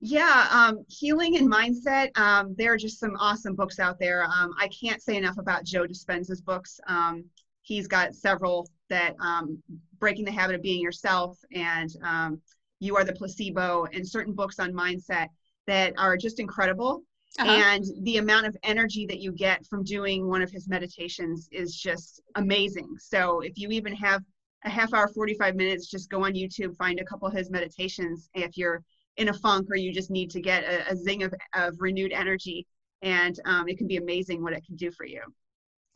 Yeah, 0.00 0.46
um, 0.52 0.84
healing 0.88 1.36
and 1.36 1.50
mindset. 1.50 2.16
Um, 2.16 2.54
there 2.56 2.72
are 2.72 2.76
just 2.76 3.00
some 3.00 3.16
awesome 3.18 3.56
books 3.56 3.80
out 3.80 3.98
there. 3.98 4.22
Um, 4.24 4.54
I 4.58 4.68
can't 4.68 5.02
say 5.02 5.16
enough 5.16 5.38
about 5.38 5.64
Joe 5.64 5.86
Dispenza's 5.86 6.40
books. 6.40 6.78
Um, 6.86 7.24
he's 7.62 7.88
got 7.88 8.14
several 8.14 8.68
that 8.88 9.14
um, 9.20 9.62
breaking 9.98 10.24
the 10.24 10.32
habit 10.32 10.56
of 10.56 10.62
being 10.62 10.80
yourself 10.80 11.38
and 11.52 11.90
um, 12.02 12.40
you 12.80 12.96
are 12.96 13.04
the 13.04 13.12
placebo 13.12 13.86
and 13.92 14.06
certain 14.06 14.34
books 14.34 14.58
on 14.58 14.72
mindset 14.72 15.28
that 15.66 15.92
are 15.98 16.16
just 16.16 16.40
incredible. 16.40 17.02
Uh-huh. 17.38 17.50
and 17.50 17.84
the 18.04 18.16
amount 18.16 18.46
of 18.46 18.56
energy 18.62 19.04
that 19.04 19.20
you 19.20 19.30
get 19.32 19.64
from 19.66 19.84
doing 19.84 20.26
one 20.26 20.40
of 20.40 20.50
his 20.50 20.66
meditations 20.66 21.46
is 21.52 21.76
just 21.76 22.22
amazing. 22.36 22.96
So 22.98 23.40
if 23.40 23.58
you 23.58 23.68
even 23.68 23.94
have 23.94 24.22
a 24.64 24.70
half 24.70 24.92
hour 24.94 25.08
45 25.08 25.54
minutes 25.54 25.86
just 25.86 26.10
go 26.10 26.24
on 26.24 26.32
youtube 26.32 26.76
find 26.76 26.98
a 26.98 27.04
couple 27.04 27.28
of 27.28 27.34
his 27.34 27.50
meditations. 27.50 28.28
If 28.34 28.56
you're 28.56 28.82
in 29.16 29.28
a 29.28 29.34
funk 29.34 29.68
or 29.70 29.76
you 29.76 29.92
just 29.92 30.10
need 30.10 30.30
to 30.30 30.40
get 30.40 30.64
a, 30.64 30.92
a 30.92 30.96
zing 30.96 31.22
of, 31.22 31.34
of 31.54 31.74
renewed 31.78 32.12
energy 32.12 32.66
and 33.02 33.38
um, 33.44 33.68
it 33.68 33.78
can 33.78 33.86
be 33.86 33.96
amazing 33.96 34.42
what 34.42 34.52
it 34.52 34.64
can 34.64 34.76
do 34.76 34.90
for 34.90 35.04
you 35.04 35.22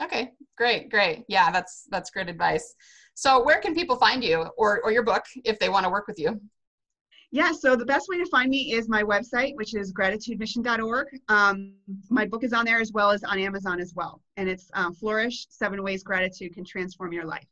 Okay, 0.02 0.32
great, 0.56 0.90
great. 0.90 1.24
Yeah, 1.28 1.50
that's 1.50 1.86
that's 1.90 2.10
great 2.10 2.28
advice. 2.28 2.74
So 3.14 3.42
where 3.44 3.60
can 3.60 3.74
people 3.74 3.96
find 3.96 4.24
you 4.24 4.46
or, 4.56 4.80
or 4.82 4.90
your 4.90 5.02
book 5.02 5.22
if 5.44 5.58
they 5.58 5.68
want 5.68 5.84
to 5.84 5.90
work 5.90 6.06
with 6.06 6.18
you? 6.18 6.40
Yeah, 7.30 7.52
so 7.52 7.76
the 7.76 7.86
best 7.86 8.08
way 8.10 8.18
to 8.18 8.26
find 8.26 8.50
me 8.50 8.74
is 8.74 8.90
my 8.90 9.02
website, 9.02 9.54
which 9.56 9.74
is 9.74 9.92
gratitudemission.org. 9.92 11.06
Um, 11.28 11.74
my 12.10 12.26
book 12.26 12.44
is 12.44 12.52
on 12.52 12.66
there 12.66 12.78
as 12.78 12.92
well 12.92 13.10
as 13.10 13.24
on 13.24 13.38
Amazon 13.38 13.80
as 13.80 13.94
well. 13.94 14.20
And 14.36 14.50
it's 14.50 14.70
um, 14.74 14.94
Flourish 14.94 15.46
Seven 15.48 15.82
Ways 15.82 16.02
Gratitude 16.02 16.54
Can 16.54 16.64
Transform 16.64 17.12
Your 17.12 17.24
Life. 17.24 17.46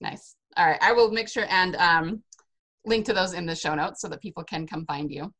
Nice. 0.00 0.36
All 0.56 0.66
right. 0.66 0.78
I 0.80 0.92
will 0.92 1.10
make 1.10 1.28
sure 1.28 1.44
and 1.50 1.76
um, 1.76 2.22
link 2.86 3.04
to 3.06 3.12
those 3.12 3.34
in 3.34 3.44
the 3.44 3.54
show 3.54 3.74
notes 3.74 4.00
so 4.00 4.08
that 4.08 4.22
people 4.22 4.42
can 4.42 4.66
come 4.66 4.86
find 4.86 5.10
you. 5.10 5.30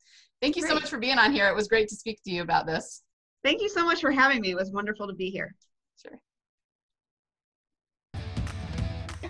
Thank 0.42 0.56
you 0.56 0.62
great. 0.62 0.70
so 0.70 0.74
much 0.74 0.90
for 0.90 0.98
being 0.98 1.18
on 1.18 1.32
here. 1.32 1.48
It 1.48 1.56
was 1.56 1.66
great 1.66 1.88
to 1.88 1.96
speak 1.96 2.20
to 2.24 2.30
you 2.30 2.42
about 2.42 2.66
this. 2.66 3.02
Thank 3.42 3.62
you 3.62 3.70
so 3.70 3.82
much 3.82 4.02
for 4.02 4.10
having 4.10 4.42
me. 4.42 4.50
It 4.50 4.56
was 4.56 4.72
wonderful 4.72 5.06
to 5.06 5.14
be 5.14 5.30
here. 5.30 5.54
Sure. 6.02 6.20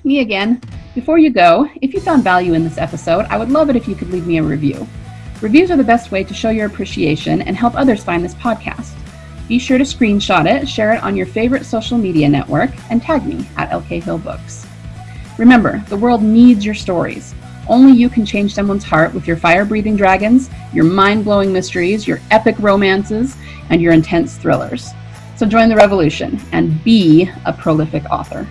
Me 0.07 0.21
again. 0.21 0.61
Before 0.95 1.19
you 1.19 1.31
go, 1.31 1.69
if 1.83 1.93
you 1.93 2.01
found 2.01 2.25
value 2.25 2.55
in 2.55 2.65
this 2.65 2.79
episode, 2.79 3.27
I 3.27 3.37
would 3.37 3.51
love 3.51 3.69
it 3.69 3.77
if 3.77 3.87
you 3.87 3.95
could 3.95 4.11
leave 4.11 4.27
me 4.27 4.39
a 4.39 4.43
review. 4.43 4.87
Reviews 5.43 5.71
are 5.71 5.77
the 5.77 5.85
best 5.85 6.11
way 6.11 6.25
to 6.25 6.33
show 6.33 6.49
your 6.49 6.67
appreciation 6.67 7.43
and 7.43 7.57
help 7.57 7.75
others 7.75 8.03
find 8.03 8.25
this 8.25 8.35
podcast. 8.35 8.93
Be 9.49 9.59
sure 9.59 9.79
to 9.79 9.85
screenshot 9.85 10.47
it, 10.47 10.67
share 10.67 10.95
it 10.95 11.03
on 11.03 11.17
your 11.17 11.27
favorite 11.27 11.67
social 11.67 11.99
media 11.99 12.29
network, 12.29 12.71
and 12.91 13.03
tag 13.03 13.27
me 13.27 13.47
at 13.57 13.71
LK 13.71 14.03
Hill 14.03 14.19
Books. 14.19 14.67
Remember, 15.39 15.85
the 15.89 15.97
world 15.97 16.23
needs 16.23 16.65
your 16.65 16.75
stories. 16.75 17.35
Only 17.69 17.93
you 17.93 18.09
can 18.09 18.25
change 18.25 18.55
someone's 18.55 18.85
heart 18.85 19.13
with 19.13 19.27
your 19.27 19.37
fire 19.37 19.65
breathing 19.65 19.97
dragons, 19.97 20.49
your 20.73 20.85
mind 20.85 21.25
blowing 21.25 21.53
mysteries, 21.53 22.07
your 22.07 22.21
epic 22.31 22.57
romances, 22.61 23.37
and 23.71 23.83
your 23.83 23.93
intense 23.93 24.39
thrillers. 24.39 24.93
So 25.37 25.47
join 25.47 25.69
the 25.69 25.77
revolution 25.77 26.41
and 26.53 26.83
be 26.83 27.29
a 27.45 27.53
prolific 27.53 28.05
author. 28.11 28.47